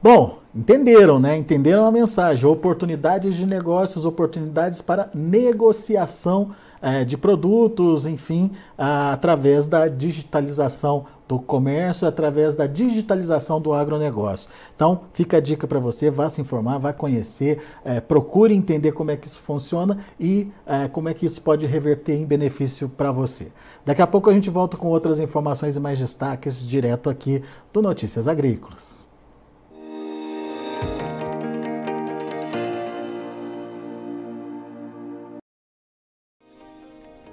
Bom, 0.00 0.38
entenderam, 0.54 1.18
né? 1.18 1.36
Entenderam 1.36 1.84
a 1.84 1.90
mensagem. 1.90 2.48
Oportunidades 2.48 3.34
de 3.34 3.44
negócios, 3.44 4.04
oportunidades 4.04 4.80
para 4.80 5.10
negociação 5.12 6.52
é, 6.80 7.04
de 7.04 7.18
produtos, 7.18 8.06
enfim, 8.06 8.52
através 8.76 9.66
da 9.66 9.88
digitalização 9.88 11.06
do 11.26 11.40
comércio, 11.40 12.06
através 12.06 12.54
da 12.54 12.68
digitalização 12.68 13.60
do 13.60 13.74
agronegócio. 13.74 14.48
Então, 14.76 15.00
fica 15.12 15.38
a 15.38 15.40
dica 15.40 15.66
para 15.66 15.80
você, 15.80 16.12
vá 16.12 16.28
se 16.28 16.40
informar, 16.40 16.78
vá 16.78 16.92
conhecer, 16.92 17.60
é, 17.84 18.00
procure 18.00 18.54
entender 18.54 18.92
como 18.92 19.10
é 19.10 19.16
que 19.16 19.26
isso 19.26 19.40
funciona 19.40 19.98
e 20.18 20.48
é, 20.64 20.86
como 20.86 21.08
é 21.08 21.14
que 21.14 21.26
isso 21.26 21.42
pode 21.42 21.66
reverter 21.66 22.14
em 22.14 22.24
benefício 22.24 22.88
para 22.88 23.10
você. 23.10 23.50
Daqui 23.84 24.00
a 24.00 24.06
pouco 24.06 24.30
a 24.30 24.32
gente 24.32 24.48
volta 24.48 24.76
com 24.76 24.86
outras 24.86 25.18
informações 25.18 25.76
e 25.76 25.80
mais 25.80 25.98
destaques 25.98 26.60
direto 26.60 27.10
aqui 27.10 27.42
do 27.72 27.82
Notícias 27.82 28.28
Agrícolas. 28.28 29.07